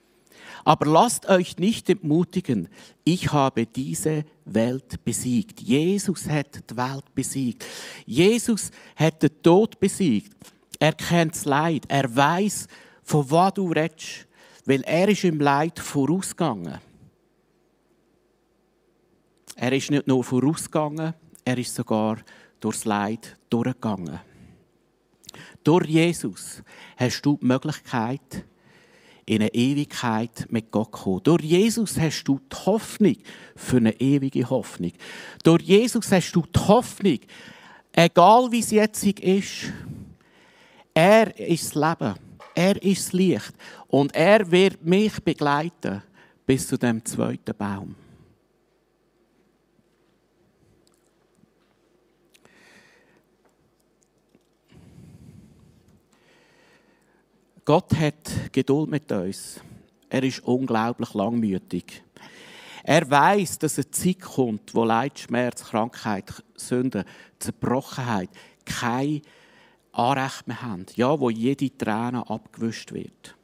Aber 0.63 0.85
lasst 0.85 1.27
euch 1.27 1.57
nicht 1.57 1.89
entmutigen. 1.89 2.67
Ich 3.03 3.31
habe 3.31 3.65
diese 3.65 4.25
Welt 4.45 5.03
besiegt. 5.03 5.61
Jesus 5.61 6.27
hat 6.27 6.69
die 6.69 6.77
Welt 6.77 7.13
besiegt. 7.15 7.65
Jesus 8.05 8.71
hat 8.95 9.23
den 9.23 9.41
Tod 9.41 9.79
besiegt. 9.79 10.33
Er 10.79 10.93
kennt 10.93 11.35
das 11.35 11.45
Leid. 11.45 11.85
Er 11.87 12.13
weiß, 12.13 12.67
von 13.03 13.29
was 13.31 13.53
du 13.53 13.71
redest. 13.71 14.27
Weil 14.65 14.81
er 14.81 15.07
ist 15.07 15.23
im 15.23 15.39
Leid 15.39 15.79
vorausgegangen. 15.79 16.79
Er 19.55 19.71
ist 19.73 19.89
nicht 19.89 20.05
nur 20.05 20.23
vorausgegangen, 20.23 21.13
er 21.47 21.57
ist 21.57 21.73
sogar 21.73 22.17
durchs 22.59 22.83
Leid 22.83 23.37
durchgegangen. 23.49 24.19
Durch 25.63 25.87
Jesus 25.87 26.61
hast 26.97 27.21
du 27.21 27.37
die 27.37 27.45
Möglichkeit, 27.45 28.43
in 29.25 29.41
eine 29.41 29.53
Ewigkeit 29.53 30.45
mit 30.49 30.71
Gott 30.71 30.93
zu 30.93 31.03
kommen. 31.03 31.23
Durch 31.23 31.43
Jesus 31.43 31.97
hast 31.97 32.25
du 32.25 32.39
die 32.51 32.55
Hoffnung 32.65 33.15
für 33.55 33.77
eine 33.77 33.97
ewige 33.99 34.49
Hoffnung. 34.49 34.91
Durch 35.43 35.63
Jesus 35.63 36.11
hast 36.11 36.33
du 36.33 36.41
die 36.41 36.59
Hoffnung, 36.59 37.19
egal 37.93 38.51
wie 38.51 38.59
es 38.59 38.71
jetzt 38.71 39.05
ist, 39.05 39.71
er 40.93 41.39
ist 41.39 41.75
das 41.75 41.75
Leben, 41.75 42.15
er 42.55 42.83
ist 42.83 43.05
das 43.05 43.13
Licht 43.13 43.53
und 43.87 44.13
er 44.13 44.51
wird 44.51 44.83
mich 44.83 45.21
begleiten 45.23 46.03
bis 46.45 46.67
zu 46.67 46.77
dem 46.77 47.03
zweiten 47.05 47.55
Baum. 47.57 47.95
Gott 57.67 57.93
hat 57.97 58.53
Geduld 58.53 58.89
mit 58.89 59.11
uns. 59.11 59.59
Er 60.07 60.23
ist 60.23 60.39
unglaublich 60.39 61.13
langmütig. 61.13 62.01
Er 62.81 63.11
weiß, 63.11 63.59
dass 63.59 63.77
eine 63.77 63.91
Zeit 63.91 64.21
kommt, 64.21 64.73
wo 64.73 64.85
Leid, 64.85 65.19
Schmerz, 65.19 65.65
Krankheit, 65.65 66.31
Sünde, 66.55 67.03
Zerbrochenheit 67.39 68.29
kein 68.63 69.21
Anrecht 69.91 70.47
mehr 70.47 70.61
haben. 70.61 70.85
Ja, 70.95 71.19
wo 71.19 71.29
jede 71.29 71.77
Träne 71.77 72.29
abgewischt 72.29 72.93
wird. 72.93 73.35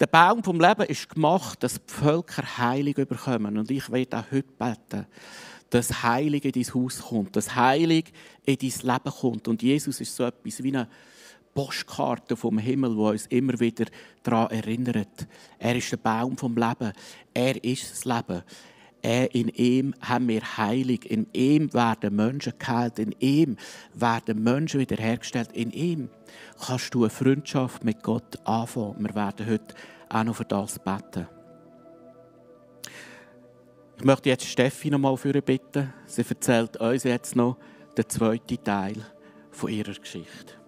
Der 0.00 0.08
Baum 0.08 0.42
vom 0.42 0.60
Leben 0.60 0.86
ist 0.86 1.08
gemacht, 1.08 1.62
dass 1.62 1.74
die 1.74 1.92
Völker 1.92 2.58
Heilig 2.58 2.98
überkommen. 2.98 3.58
Und 3.58 3.70
ich 3.70 3.92
werde 3.92 4.18
auch 4.18 4.32
heute 4.32 4.52
beten, 4.58 5.06
dass 5.70 6.02
Heilig 6.02 6.44
in 6.44 6.50
dein 6.50 6.74
Haus 6.74 7.00
kommt, 7.00 7.36
dass 7.36 7.54
Heilig 7.54 8.12
in 8.44 8.58
dein 8.58 8.92
Leben 8.92 9.16
kommt. 9.20 9.46
Und 9.46 9.62
Jesus 9.62 10.00
ist 10.00 10.16
so 10.16 10.24
etwas 10.24 10.60
wie 10.64 10.74
eine 10.74 10.88
Postkarte 11.56 12.36
vom 12.36 12.58
Himmel, 12.58 12.94
wo 12.96 13.08
uns 13.08 13.26
immer 13.28 13.58
wieder 13.58 13.86
daran 14.22 14.50
erinnert. 14.50 15.26
Er 15.58 15.74
ist 15.74 15.90
der 15.90 15.96
Baum 15.96 16.36
vom 16.36 16.54
Leben. 16.54 16.92
Er 17.32 17.64
ist 17.64 17.90
das 17.90 18.04
Leben. 18.04 18.42
Er, 19.00 19.34
in 19.34 19.48
ihm 19.48 19.94
haben 20.02 20.28
wir 20.28 20.42
heilig. 20.58 21.10
In 21.10 21.26
ihm 21.32 21.72
werden 21.72 22.14
Menschen 22.14 22.52
geheilt. 22.58 22.98
In 22.98 23.12
ihm 23.20 23.56
werden 23.94 24.42
Menschen 24.42 24.80
wiederhergestellt. 24.80 25.50
In 25.52 25.70
ihm 25.70 26.10
kannst 26.60 26.92
du 26.92 27.04
eine 27.04 27.10
Freundschaft 27.10 27.84
mit 27.84 28.02
Gott 28.02 28.38
anfangen. 28.44 29.06
Wir 29.06 29.14
werden 29.14 29.46
heute 29.46 29.74
auch 30.10 30.24
noch 30.24 30.36
für 30.36 30.44
das 30.44 30.78
beten. 30.78 31.26
Ich 33.96 34.04
möchte 34.04 34.28
jetzt 34.28 34.44
Steffi 34.44 34.90
noch 34.90 34.98
mal 34.98 35.16
für 35.16 35.40
bitten. 35.40 35.94
Sie 36.04 36.22
erzählt 36.28 36.76
uns 36.76 37.04
jetzt 37.04 37.34
noch 37.34 37.56
den 37.96 38.06
zweiten 38.10 38.62
Teil 38.62 38.96
von 39.52 39.70
ihrer 39.70 39.94
Geschichte. 39.94 40.65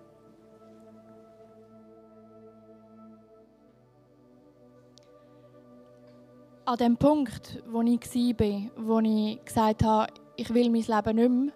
An 6.68 6.76
dem 6.76 6.96
Punkt, 6.98 7.62
wo 7.70 7.81
ich 7.81 7.98
war, 8.14 8.70
wo 8.76 9.00
ich 9.00 9.42
gesagt 9.42 9.83
habe, 9.83 10.12
ich 10.37 10.52
will 10.52 10.68
mein 10.68 10.83
Leben 10.83 11.16
nicht 11.16 11.31
mehr, 11.31 11.52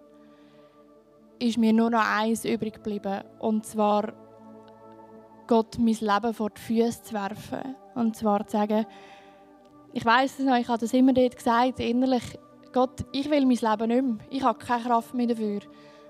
ist 1.39 1.59
mir 1.59 1.75
nur 1.75 1.91
noch 1.91 2.03
eins 2.03 2.47
übrig 2.47 2.77
geblieben. 2.77 3.21
Und 3.39 3.67
zwar, 3.67 4.15
Gott 5.47 5.77
mein 5.79 5.99
Leben 6.01 6.33
vor 6.33 6.49
die 6.49 6.61
Füße 6.63 7.03
zu 7.03 7.13
werfen. 7.13 7.77
Und 7.95 8.17
zwar 8.17 8.47
zu 8.47 8.57
sagen, 8.57 8.87
ich 9.93 10.03
weiß 10.03 10.39
es 10.39 10.47
noch, 10.47 10.57
ich 10.57 10.67
habe 10.69 10.79
das 10.79 10.95
immer 10.95 11.13
dort 11.13 11.37
gesagt, 11.37 11.79
innerlich, 11.79 12.39
Gott, 12.73 13.05
ich 13.13 13.29
will 13.29 13.45
mein 13.45 13.57
Leben 13.57 13.89
nicht 13.89 14.03
mehr. 14.03 14.27
Ich 14.31 14.43
habe 14.43 14.59
keine 14.59 14.85
Kraft 14.85 15.13
mehr 15.13 15.27
dafür. 15.27 15.61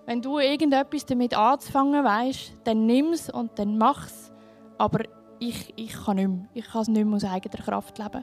Wenn 0.06 0.22
du 0.22 0.38
irgendetwas 0.38 1.06
damit 1.06 1.36
anzufangen 1.36 2.04
weißt, 2.04 2.52
dann 2.62 2.86
nimm 2.86 3.06
es 3.06 3.28
und 3.28 3.58
dann 3.58 3.78
mach 3.78 4.06
es. 4.06 4.32
Aber 4.78 5.00
ich, 5.40 5.72
ich 5.74 5.92
kann 5.92 6.16
nicht 6.16 6.28
mehr. 6.28 6.48
Ich 6.54 6.66
kann 6.66 6.82
es 6.82 6.88
nicht 6.88 7.04
mehr 7.04 7.16
aus 7.16 7.24
eigener 7.24 7.64
Kraft 7.64 7.98
leben. 7.98 8.22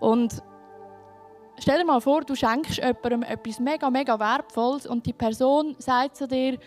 Und 0.00 0.42
stell 1.58 1.78
dir 1.78 1.84
mal 1.84 2.00
vor, 2.00 2.22
du 2.22 2.34
schenkst 2.34 2.78
jemandem 2.78 3.22
etwas 3.22 3.60
mega, 3.60 3.90
mega 3.90 4.18
Wertvolles 4.18 4.86
und 4.86 5.06
die 5.06 5.12
Person 5.12 5.74
sagt 5.78 6.16
zu 6.16 6.28
dir, 6.28 6.58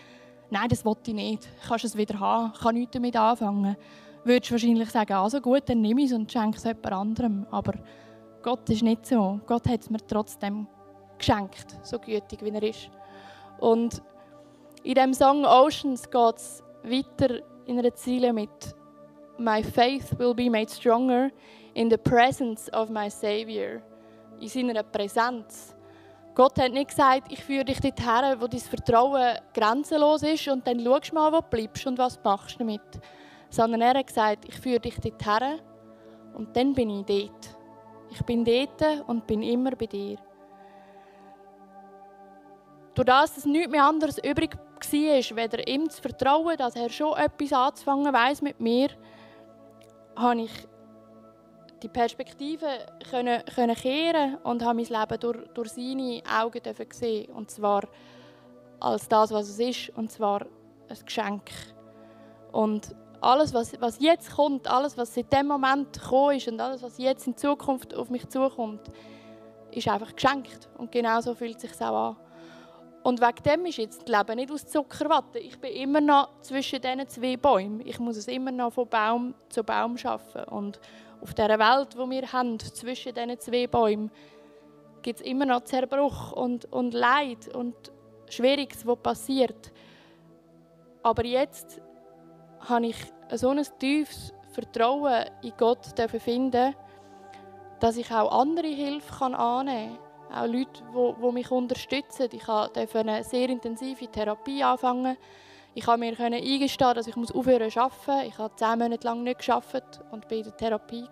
nein, 0.50 0.68
das 0.68 0.84
will 0.84 0.96
ich 1.06 1.14
nicht, 1.14 1.48
kannst 1.66 1.84
es 1.84 1.96
wieder 1.96 2.18
haben, 2.18 2.52
kann 2.52 2.74
nichts 2.74 2.92
damit 2.92 3.16
anfangen. 3.16 3.76
Würdest 4.24 4.50
du 4.50 4.54
wahrscheinlich 4.54 4.90
sagen, 4.90 5.12
also 5.14 5.40
gut, 5.40 5.62
dann 5.66 5.80
nimm 5.80 5.98
es 5.98 6.12
und 6.12 6.30
schenke 6.30 6.58
es 6.58 6.64
jemand 6.64 6.92
anderem. 6.92 7.46
Aber 7.50 7.72
Gott 8.42 8.68
ist 8.68 8.82
nicht 8.82 9.06
so. 9.06 9.40
Gott 9.46 9.66
hat 9.66 9.80
es 9.80 9.90
mir 9.90 10.06
trotzdem 10.06 10.66
geschenkt, 11.16 11.78
so 11.82 11.98
gütig 11.98 12.42
wie 12.42 12.50
er 12.50 12.62
ist. 12.62 12.90
Und 13.58 14.02
in 14.82 14.94
dem 14.94 15.14
Song 15.14 15.44
Oceans 15.44 16.10
geht 16.10 16.36
es 16.36 16.62
weiter 16.82 17.40
in 17.66 17.78
einer 17.78 17.94
Ziele 17.94 18.32
mit 18.32 18.74
My 19.38 19.62
faith 19.62 20.18
will 20.18 20.34
be 20.34 20.50
made 20.50 20.70
stronger 20.70 21.30
in 21.74 21.90
the 21.90 21.96
presence 21.96 22.72
of 22.72 22.90
my 22.90 23.10
Savior. 23.10 23.82
In 24.40 24.48
seiner 24.48 24.82
Präsenz. 24.82 25.74
Gott 26.34 26.58
hat 26.58 26.72
nicht 26.72 26.90
gesagt, 26.90 27.30
ich 27.30 27.42
führe 27.42 27.64
dich 27.64 27.80
dorthin, 27.80 28.40
wo 28.40 28.46
dein 28.46 28.60
Vertrauen 28.60 29.38
grenzenlos 29.52 30.22
ist 30.22 30.48
und 30.48 30.66
dann 30.66 30.80
schaust 30.82 31.12
mal, 31.12 31.32
wo 31.32 31.40
du 31.40 31.46
bleibst 31.50 31.86
und 31.86 31.98
was 31.98 32.18
machst 32.22 32.54
du 32.54 32.58
damit. 32.60 32.80
Sondern 33.50 33.80
er 33.82 33.98
hat 33.98 34.06
gesagt, 34.06 34.44
ich 34.46 34.58
führe 34.58 34.80
dich 34.80 34.96
dorthin 34.98 35.60
und 36.34 36.56
dann 36.56 36.72
bin 36.72 36.90
ich 36.90 37.04
dort. 37.04 37.56
Ich 38.10 38.24
bin 38.24 38.44
dort 38.44 39.08
und 39.08 39.26
bin 39.26 39.42
immer 39.42 39.72
bei 39.72 39.86
dir. 39.86 40.18
Durch 42.94 43.06
das, 43.06 43.34
dass 43.34 43.44
nichts 43.44 43.70
mehr 43.70 43.84
anderes 43.84 44.18
übrig 44.18 44.56
war, 44.56 45.36
weder 45.36 45.68
ihm 45.68 45.88
zu 45.90 46.00
vertrauen, 46.00 46.56
dass 46.56 46.76
er 46.76 46.88
schon 46.88 47.16
etwas 47.16 47.52
anzufangen 47.52 48.12
weiß 48.12 48.42
mit 48.42 48.60
mir, 48.60 48.88
habe 50.16 50.42
ich 50.42 50.50
die 51.82 51.88
Perspektive 51.88 52.66
können, 53.10 53.42
können 53.54 53.74
kehren 53.74 54.36
und 54.42 54.64
habe 54.64 54.74
mein 54.74 54.86
Leben 54.86 55.20
durch, 55.20 55.48
durch 55.54 55.70
seine 55.70 56.22
Augen 56.30 56.60
sehen. 56.92 57.30
Und 57.32 57.50
zwar 57.50 57.82
als 58.80 59.08
das, 59.08 59.30
was 59.30 59.48
es 59.48 59.58
ist, 59.58 59.90
und 59.96 60.10
zwar 60.10 60.42
ein 60.88 60.98
Geschenk. 61.04 61.50
Und 62.52 62.94
alles, 63.20 63.52
was, 63.52 63.78
was 63.80 64.00
jetzt 64.00 64.34
kommt, 64.34 64.66
alles, 64.68 64.96
was 64.96 65.14
seit 65.14 65.32
dem 65.32 65.46
Moment 65.46 65.92
gekommen 65.92 66.36
ist 66.36 66.48
und 66.48 66.60
alles, 66.60 66.82
was 66.82 66.98
jetzt 66.98 67.26
in 67.26 67.36
Zukunft 67.36 67.94
auf 67.94 68.10
mich 68.10 68.28
zukommt, 68.28 68.80
ist 69.70 69.88
einfach 69.88 70.14
geschenkt. 70.14 70.68
Und 70.78 70.90
genau 70.90 71.20
so 71.20 71.34
fühlt 71.34 71.56
es 71.56 71.62
sich 71.62 71.80
auch 71.80 72.10
an. 72.10 72.16
Und 73.02 73.20
wegen 73.20 73.42
dem 73.44 73.66
ist 73.66 73.78
jetzt 73.78 74.08
das 74.08 74.18
Leben 74.18 74.36
nicht 74.36 74.52
aus 74.52 74.66
Zuckerwatte. 74.66 75.38
Ich 75.38 75.58
bin 75.58 75.72
immer 75.72 76.00
noch 76.00 76.40
zwischen 76.42 76.82
diesen 76.82 77.08
zwei 77.08 77.36
Bäumen. 77.36 77.80
Ich 77.86 77.98
muss 77.98 78.16
es 78.16 78.28
immer 78.28 78.52
noch 78.52 78.72
von 78.72 78.88
Baum 78.88 79.34
zu 79.48 79.64
Baum 79.64 79.96
schaffen. 79.96 80.44
Und 80.44 80.80
auf 81.22 81.34
dieser 81.34 81.58
Welt, 81.58 81.94
die 81.94 81.98
wir 81.98 82.32
haben, 82.32 82.58
zwischen 82.58 83.14
diesen 83.14 83.38
zwei 83.40 83.66
Bäumen, 83.66 84.10
gibt 85.02 85.20
es 85.20 85.26
immer 85.26 85.46
noch 85.46 85.64
Zerbruch 85.64 86.32
und, 86.32 86.70
und 86.72 86.94
Leid 86.94 87.54
und 87.54 87.74
Schwieriges, 88.28 88.86
was 88.86 88.98
passiert. 88.98 89.72
Aber 91.02 91.24
jetzt 91.24 91.80
habe 92.60 92.86
ich 92.86 92.96
so 93.32 93.48
ein 93.50 93.64
tiefes 93.78 94.32
Vertrauen 94.52 95.24
in 95.42 95.52
Gott 95.56 95.86
finden, 96.18 96.74
dass 97.80 97.96
ich 97.96 98.10
auch 98.10 98.40
andere 98.40 98.68
Hilfe 98.68 99.24
annehmen 99.24 99.96
kann. 99.96 100.04
Auch 100.32 100.46
Leute, 100.46 100.82
die, 100.94 101.22
die 101.22 101.32
mich 101.32 101.50
unterstützen. 101.50 102.28
Ich 102.32 102.44
durfte 102.44 102.98
eine 103.00 103.24
sehr 103.24 103.48
intensive 103.48 104.06
Therapie 104.06 104.62
anfangen. 104.62 105.16
Ich 105.74 105.84
konnte 105.84 106.00
mir 106.00 106.18
eingestehen, 106.18 106.94
dass 106.94 107.06
ich 107.06 107.16
aufhören 107.16 107.70
zu 107.70 107.80
arbeiten. 107.80 108.28
Ich 108.28 108.38
habe 108.38 108.54
zehn 108.56 108.78
Monate 108.78 109.06
lang 109.06 109.22
nicht 109.22 109.46
gearbeitet 109.46 110.00
und 110.10 110.24
war 110.24 110.36
in 110.36 110.42
der 110.42 110.56
Therapie. 110.56 111.04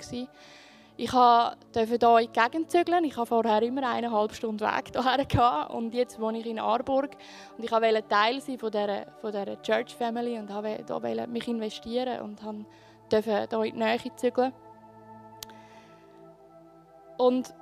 Ich 0.96 1.10
durfte 1.12 1.56
hier 1.76 2.18
in 2.18 2.26
die 2.26 2.40
Gegend 2.40 2.70
zügeln. 2.72 3.04
Ich 3.04 3.16
habe 3.16 3.26
vorher 3.26 3.62
immer 3.62 3.88
eineinhalb 3.88 4.34
Stunden 4.34 4.60
Weg 4.60 4.90
hierher 4.92 5.70
und 5.70 5.94
jetzt 5.94 6.20
wohne 6.20 6.38
ich 6.40 6.46
in 6.46 6.58
Arburg. 6.58 7.16
Und 7.56 7.62
ich 7.62 7.70
wollte 7.70 8.08
Teil 8.08 8.40
sein 8.40 8.58
von 8.58 8.72
dieser, 8.72 9.06
von 9.20 9.30
dieser 9.30 9.62
Church 9.62 9.94
Family 9.94 10.36
und 10.36 10.52
wollte 10.52 11.26
mich 11.28 11.46
investieren 11.46 12.20
und 12.22 12.42
durfte 13.10 13.48
hier 13.48 13.64
in 13.64 13.74
die 13.74 13.78
Nähe 13.78 14.16
zügeln. 14.16 14.52
Und 17.16 17.54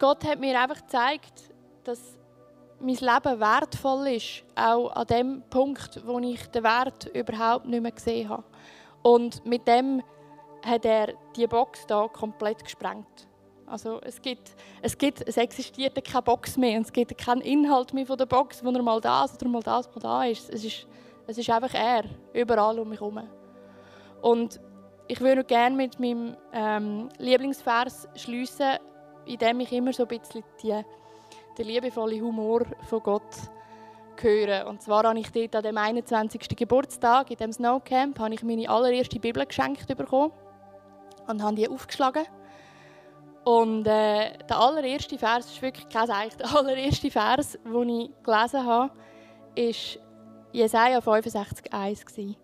Gott 0.00 0.24
hat 0.24 0.40
mir 0.40 0.60
einfach 0.60 0.80
gezeigt, 0.80 1.52
dass 1.84 2.18
mein 2.80 2.96
Leben 2.96 3.40
wertvoll 3.40 4.08
ist, 4.08 4.44
auch 4.54 4.90
an 4.90 5.06
dem 5.06 5.42
Punkt, 5.50 6.00
wo 6.06 6.18
ich 6.18 6.46
den 6.48 6.62
Wert 6.64 7.06
überhaupt 7.14 7.66
nicht 7.66 7.82
mehr 7.82 7.92
gesehen 7.92 8.28
habe. 8.28 8.44
Und 9.02 9.44
mit 9.44 9.66
dem 9.66 10.02
hat 10.64 10.84
er 10.84 11.14
die 11.36 11.46
Box 11.46 11.86
da 11.86 12.08
komplett 12.08 12.64
gesprengt. 12.64 13.28
Also 13.66 14.00
es 14.02 14.20
gibt, 14.20 14.54
es 14.82 14.96
gibt, 14.96 15.26
es 15.26 15.36
existiert 15.36 16.02
keine 16.04 16.22
Box 16.22 16.56
mehr 16.56 16.76
und 16.76 16.86
es 16.86 16.92
gibt 16.92 17.16
keinen 17.16 17.40
Inhalt 17.40 17.94
mehr 17.94 18.06
von 18.06 18.18
der 18.18 18.26
Box, 18.26 18.64
wo 18.64 18.70
er 18.70 18.82
mal 18.82 19.00
das 19.00 19.34
oder 19.34 19.48
mal 19.48 19.62
das 19.62 19.88
mal 19.94 20.00
da 20.00 20.24
ist. 20.24 20.50
Es 20.50 20.64
ist, 20.64 20.86
es 21.26 21.38
ist 21.38 21.50
einfach 21.50 21.72
er 21.74 22.04
überall 22.32 22.78
um 22.78 22.88
mich 22.88 23.00
herum. 23.00 23.20
Und 24.20 24.60
ich 25.08 25.20
würde 25.20 25.44
gerne 25.44 25.76
mit 25.76 25.98
meinem 25.98 26.36
ähm, 26.52 27.08
Lieblingsvers 27.18 28.08
schließen, 28.14 28.78
in 29.26 29.38
dem 29.38 29.60
ich 29.60 29.72
immer 29.72 29.92
so 29.92 30.04
ein 30.04 30.08
bisschen 30.08 30.44
die, 30.62 30.82
den 31.58 31.66
liebevollen 31.66 32.20
Humor 32.20 32.62
von 32.88 33.02
Gott 33.02 33.22
höre. 34.20 34.66
Und 34.66 34.82
zwar 34.82 35.04
habe 35.04 35.18
ich 35.18 35.30
dort 35.30 35.56
an 35.56 35.62
dem 35.62 35.76
21. 35.76 36.56
Geburtstag 36.56 37.30
in 37.30 37.36
dem 37.36 37.52
Snowcamp 37.52 38.18
habe 38.18 38.34
ich 38.34 38.42
meine 38.42 38.68
allererste 38.68 39.18
Bibel 39.18 39.44
geschenkt 39.44 39.86
bekommen 39.86 40.32
und 41.26 41.42
habe 41.42 41.56
die 41.56 41.68
aufgeschlagen. 41.68 42.24
Und 43.44 43.86
äh, 43.86 44.38
der 44.38 44.58
allererste 44.58 45.18
Vers, 45.18 45.46
ist 45.46 45.60
wirklich 45.60 45.88
kein 45.88 46.10
Eich, 46.10 46.36
der 46.36 46.56
allererste 46.56 47.10
Vers, 47.10 47.58
den 47.64 47.88
ich 47.88 48.10
gelesen 48.22 48.64
habe, 48.64 48.90
ist 49.54 49.98
Jesaja 50.52 50.98
65,1. 51.00 52.36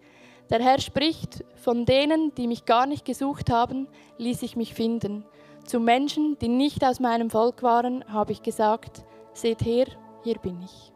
Der 0.50 0.60
Herr 0.60 0.80
spricht, 0.80 1.44
von 1.54 1.86
denen, 1.86 2.34
die 2.34 2.48
mich 2.48 2.64
gar 2.64 2.86
nicht 2.86 3.04
gesucht 3.04 3.50
haben, 3.50 3.86
ließ 4.18 4.42
ich 4.42 4.56
mich 4.56 4.74
finden. 4.74 5.24
Zu 5.64 5.80
Menschen, 5.80 6.36
die 6.40 6.48
nicht 6.48 6.84
aus 6.84 7.00
meinem 7.00 7.30
Volk 7.30 7.62
waren, 7.62 8.04
habe 8.12 8.32
ich 8.32 8.42
gesagt, 8.42 9.04
seht 9.32 9.64
her, 9.64 9.86
hier 10.24 10.38
bin 10.38 10.60
ich. 10.62 10.92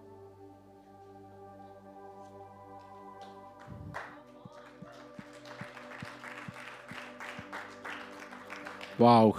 Wow. 8.98 9.36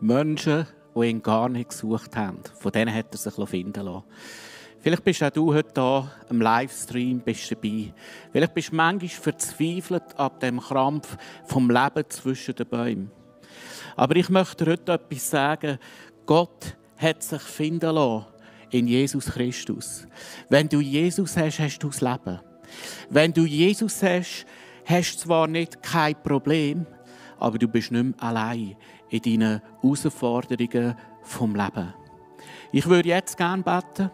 Menschen, 0.00 0.66
die 0.94 1.04
ihn 1.04 1.22
gar 1.22 1.48
nicht 1.48 1.70
gesucht 1.70 2.16
haben, 2.16 2.40
von 2.58 2.72
denen 2.72 2.94
hat 2.94 3.12
er 3.12 3.18
sich 3.18 3.48
finden 3.48 3.84
lassen. 3.84 4.04
Vielleicht 4.80 5.04
bist 5.04 5.22
auch 5.22 5.30
du 5.30 5.52
heute 5.52 5.80
hier 5.80 6.10
im 6.30 6.40
Livestream 6.40 7.20
bist 7.20 7.50
dabei. 7.50 7.92
Vielleicht 8.30 8.54
bist 8.54 8.70
du 8.70 8.76
manchmal 8.76 9.08
verzweifelt 9.08 10.16
ab 10.16 10.40
dem 10.40 10.60
Krampf 10.60 11.16
vom 11.44 11.68
Leben 11.68 12.08
zwischen 12.08 12.54
den 12.54 12.68
Bäumen. 12.68 13.10
Aber 13.96 14.16
ich 14.16 14.28
möchte 14.28 14.66
heute 14.66 14.92
etwas 14.92 15.30
sagen. 15.30 15.78
Gott 16.26 16.76
hat 16.96 17.22
sich 17.22 17.42
finden 17.42 17.94
lassen 17.94 18.26
in 18.70 18.86
Jesus 18.86 19.26
Christus. 19.26 20.06
Wenn 20.48 20.68
du 20.68 20.80
Jesus 20.80 21.36
hast, 21.36 21.58
hast 21.58 21.78
du 21.78 21.88
das 21.88 22.00
Leben. 22.00 22.40
Wenn 23.08 23.32
du 23.32 23.44
Jesus 23.44 24.02
hast, 24.02 24.46
hast 24.84 25.14
du 25.14 25.18
zwar 25.20 25.46
nicht 25.46 25.82
kein 25.82 26.20
Problem, 26.22 26.86
aber 27.38 27.58
du 27.58 27.68
bist 27.68 27.92
nicht 27.92 28.02
mehr 28.02 28.14
allein 28.22 28.76
in 29.08 29.22
deinen 29.22 29.62
Herausforderungen 29.80 30.96
vom 31.22 31.54
Leben. 31.54 31.94
Ich 32.72 32.86
würde 32.86 33.08
jetzt 33.08 33.36
gerne 33.36 33.62
beten. 33.62 34.10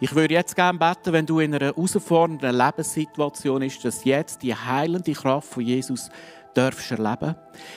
Ich 0.00 0.14
würde 0.14 0.34
jetzt 0.34 0.56
gerne 0.56 0.78
beten, 0.78 1.12
wenn 1.12 1.26
du 1.26 1.40
in 1.40 1.54
einer 1.54 1.66
herausfordernden 1.66 2.56
Lebenssituation 2.56 3.60
bist, 3.60 3.84
dass 3.84 4.04
jetzt 4.04 4.42
die 4.42 4.54
heilende 4.54 5.12
Kraft 5.12 5.48
von 5.48 5.62
Jesus 5.62 6.10
darfst 6.54 6.90
erleben. 6.90 7.34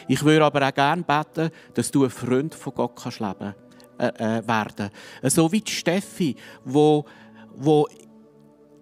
Ich 0.08 0.24
würde 0.24 0.46
aber 0.46 0.68
auch 0.68 0.74
gerne 0.74 1.04
beten, 1.04 1.52
dass 1.74 1.92
du 1.92 2.04
ein 2.04 2.10
Freund 2.10 2.56
von 2.56 2.74
Gott 2.74 2.96
kannst 2.96 3.20
leben, 3.20 3.56
äh, 3.98 4.08
äh, 4.08 4.48
werden. 4.48 4.90
So 5.24 5.52
wie 5.52 5.62
die 5.62 5.72
Steffi, 5.72 6.36
wo, 6.66 7.06
wo 7.56 7.88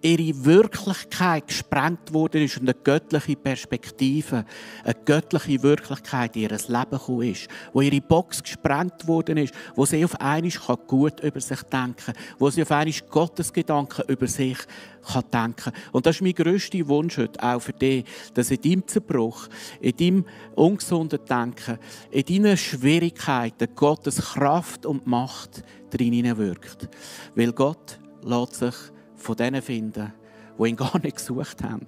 ihre 0.02 0.44
Wirklichkeit 0.44 1.46
gesprengt 1.46 2.12
worden 2.12 2.42
ist 2.42 2.58
und 2.58 2.68
eine 2.68 2.74
göttliche 2.74 3.36
Perspektive, 3.36 4.44
eine 4.84 4.94
göttliche 5.04 5.62
Wirklichkeit 5.62 6.36
in 6.36 6.42
ihr 6.42 6.50
Leben 6.50 6.90
gekommen 6.90 7.22
ist, 7.22 7.48
wo 7.72 7.80
ihre 7.80 8.00
Box 8.00 8.42
gesprengt 8.42 9.06
worden 9.06 9.36
ist, 9.38 9.54
wo 9.76 9.86
sie 9.86 10.04
auf 10.04 10.20
einmal 10.20 10.50
gut 10.86 11.20
über 11.20 11.40
sich 11.40 11.62
denken 11.62 11.96
kann, 11.96 12.14
wo 12.38 12.50
sie 12.50 12.62
auf 12.62 12.70
einmal 12.70 12.92
Gottes 13.08 13.52
Gedanken 13.52 14.02
über 14.08 14.26
sich 14.26 14.58
kann 15.02 15.24
denken 15.32 15.72
Und 15.90 16.06
das 16.06 16.16
ist 16.16 16.22
mein 16.22 16.34
grösster 16.34 16.86
Wunsch 16.88 17.18
heute, 17.18 17.42
auch 17.42 17.60
für 17.60 17.72
dich, 17.72 18.04
dass 18.34 18.50
in 18.50 18.60
deinem 18.60 18.86
Zerbruch, 18.86 19.48
in 19.80 19.96
deinem 19.96 20.24
ungesunden 20.54 21.18
Denken, 21.24 21.78
in 22.10 22.24
deinen 22.24 22.56
Schwierigkeiten 22.56 23.74
Gottes 23.74 24.18
Kraft 24.18 24.86
und 24.86 25.06
Macht 25.06 25.64
drin 25.90 26.36
wirkt. 26.38 26.88
Weil 27.34 27.52
Gott 27.52 27.98
lässt 28.24 28.54
sich 28.54 28.74
von 29.22 29.36
denen 29.36 29.62
finden, 29.62 30.12
die 30.58 30.68
ihn 30.68 30.76
gar 30.76 30.98
nicht 30.98 31.16
gesucht 31.16 31.62
haben. 31.62 31.86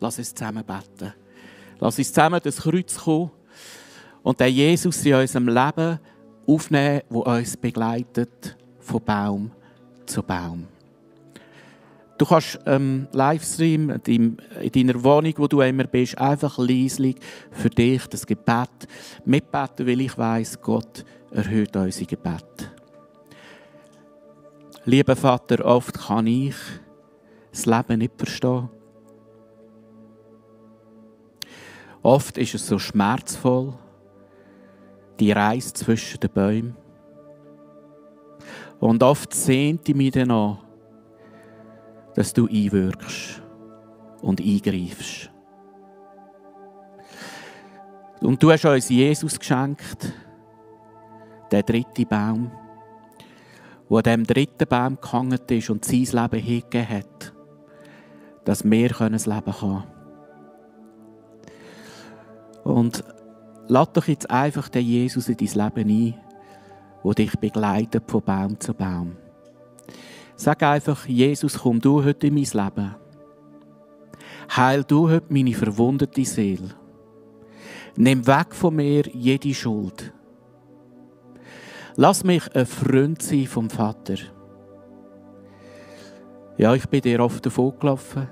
Lass 0.00 0.18
uns 0.18 0.34
zusammen 0.34 0.64
beten. 0.64 1.12
Lass 1.78 1.98
uns 1.98 2.12
zusammen 2.12 2.40
das 2.42 2.58
Kreuz 2.58 2.96
kommen 2.96 3.30
und 4.22 4.40
den 4.40 4.54
Jesus 4.54 5.04
in 5.04 5.14
unserem 5.14 5.48
Leben 5.48 5.98
aufnehmen, 6.46 7.02
der 7.10 7.26
uns 7.26 7.56
begleitet, 7.56 8.56
von 8.80 9.02
Baum 9.04 9.50
zu 10.06 10.22
Baum. 10.22 10.66
Du 12.18 12.26
kannst 12.26 12.58
ähm, 12.66 13.08
Livestream 13.12 13.98
in 14.06 14.36
deiner 14.72 15.02
Wohnung, 15.02 15.32
wo 15.38 15.46
du 15.46 15.62
immer 15.62 15.84
bist, 15.84 16.18
einfach 16.18 16.58
leislich 16.58 17.16
für 17.50 17.70
dich 17.70 18.06
das 18.08 18.26
Gebet 18.26 18.68
mitbeten, 19.24 19.86
weil 19.86 20.02
ich 20.02 20.18
weiß, 20.18 20.60
Gott 20.60 21.04
erhöht 21.30 21.74
unsere 21.76 22.04
Gebet. 22.04 22.69
Lieber 24.90 25.14
Vater, 25.14 25.64
oft 25.64 25.96
kann 26.00 26.26
ich 26.26 26.56
das 27.52 27.64
Leben 27.64 28.00
nicht 28.00 28.14
verstehen. 28.16 28.68
Oft 32.02 32.36
ist 32.36 32.56
es 32.56 32.66
so 32.66 32.76
schmerzvoll, 32.76 33.72
die 35.20 35.30
Reise 35.30 35.74
zwischen 35.74 36.18
den 36.18 36.30
Bäumen. 36.32 36.76
Und 38.80 39.04
oft 39.04 39.32
sehnt 39.32 39.88
ich 39.88 39.94
mich 39.94 40.10
danach, 40.10 40.58
dass 42.16 42.32
du 42.32 42.48
einwirkst 42.48 43.40
und 44.22 44.40
eingreifst. 44.40 45.30
Und 48.20 48.42
du 48.42 48.50
hast 48.50 48.64
uns 48.64 48.88
Jesus 48.88 49.38
geschenkt, 49.38 50.12
der 51.52 51.62
dritte 51.62 52.04
Baum, 52.04 52.50
der 53.90 53.96
an 53.96 54.02
diesem 54.04 54.24
dritten 54.24 54.68
Baum 54.68 54.98
gehangen 55.00 55.40
ist 55.48 55.70
und 55.70 55.84
sein 55.84 56.04
Leben 56.04 56.44
hingegeben 56.44 56.88
hat, 56.88 57.32
dass 58.44 58.64
wir 58.64 58.88
das 58.88 59.26
Leben 59.26 59.60
haben 59.60 59.84
Und 62.62 63.04
lad 63.66 63.96
doch 63.96 64.06
jetzt 64.06 64.30
einfach 64.30 64.68
den 64.68 64.86
Jesus 64.86 65.28
in 65.28 65.36
dein 65.36 65.74
Leben 65.74 65.90
ein, 65.90 66.14
der 67.04 67.14
dich 67.14 67.32
begleitet 67.38 68.04
von 68.06 68.22
Baum 68.22 68.60
zu 68.60 68.74
Baum. 68.74 69.16
Sag 70.36 70.62
einfach, 70.62 71.06
Jesus, 71.06 71.58
komm 71.58 71.80
du 71.80 72.04
heute 72.04 72.28
in 72.28 72.34
mein 72.34 72.44
Leben. 72.44 72.94
Heil 74.56 74.84
du 74.84 75.08
heute 75.08 75.26
meine 75.32 75.52
verwundete 75.52 76.24
Seele. 76.24 76.74
Nimm 77.96 78.26
weg 78.26 78.54
von 78.54 78.76
mir 78.76 79.02
jede 79.12 79.52
Schuld. 79.52 80.12
Lass 81.96 82.24
mich 82.24 82.54
ein 82.54 82.66
Freund 82.66 83.22
sein 83.22 83.46
vom 83.46 83.70
Vater. 83.70 84.16
Ja, 86.56 86.74
ich 86.74 86.88
bin 86.88 87.00
dir 87.00 87.20
oft 87.20 87.44
davon 87.44 87.78
gelaufen, 87.78 88.28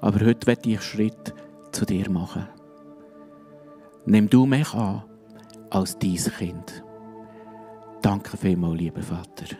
aber 0.00 0.24
heute 0.24 0.46
werde 0.46 0.70
ich 0.70 0.82
Schritt 0.82 1.34
zu 1.70 1.84
dir 1.84 2.10
machen. 2.10 2.48
Nimm 4.04 4.28
du 4.28 4.46
mich 4.46 4.72
an 4.74 5.04
als 5.70 5.98
dein 5.98 6.16
Kind. 6.16 6.82
Danke 8.00 8.36
vielmals, 8.36 8.78
lieber 8.78 9.02
Vater. 9.02 9.56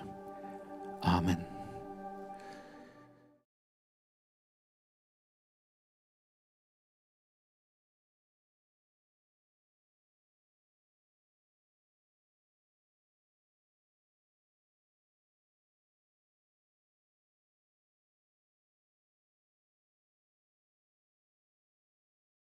Amen. 1.01 1.52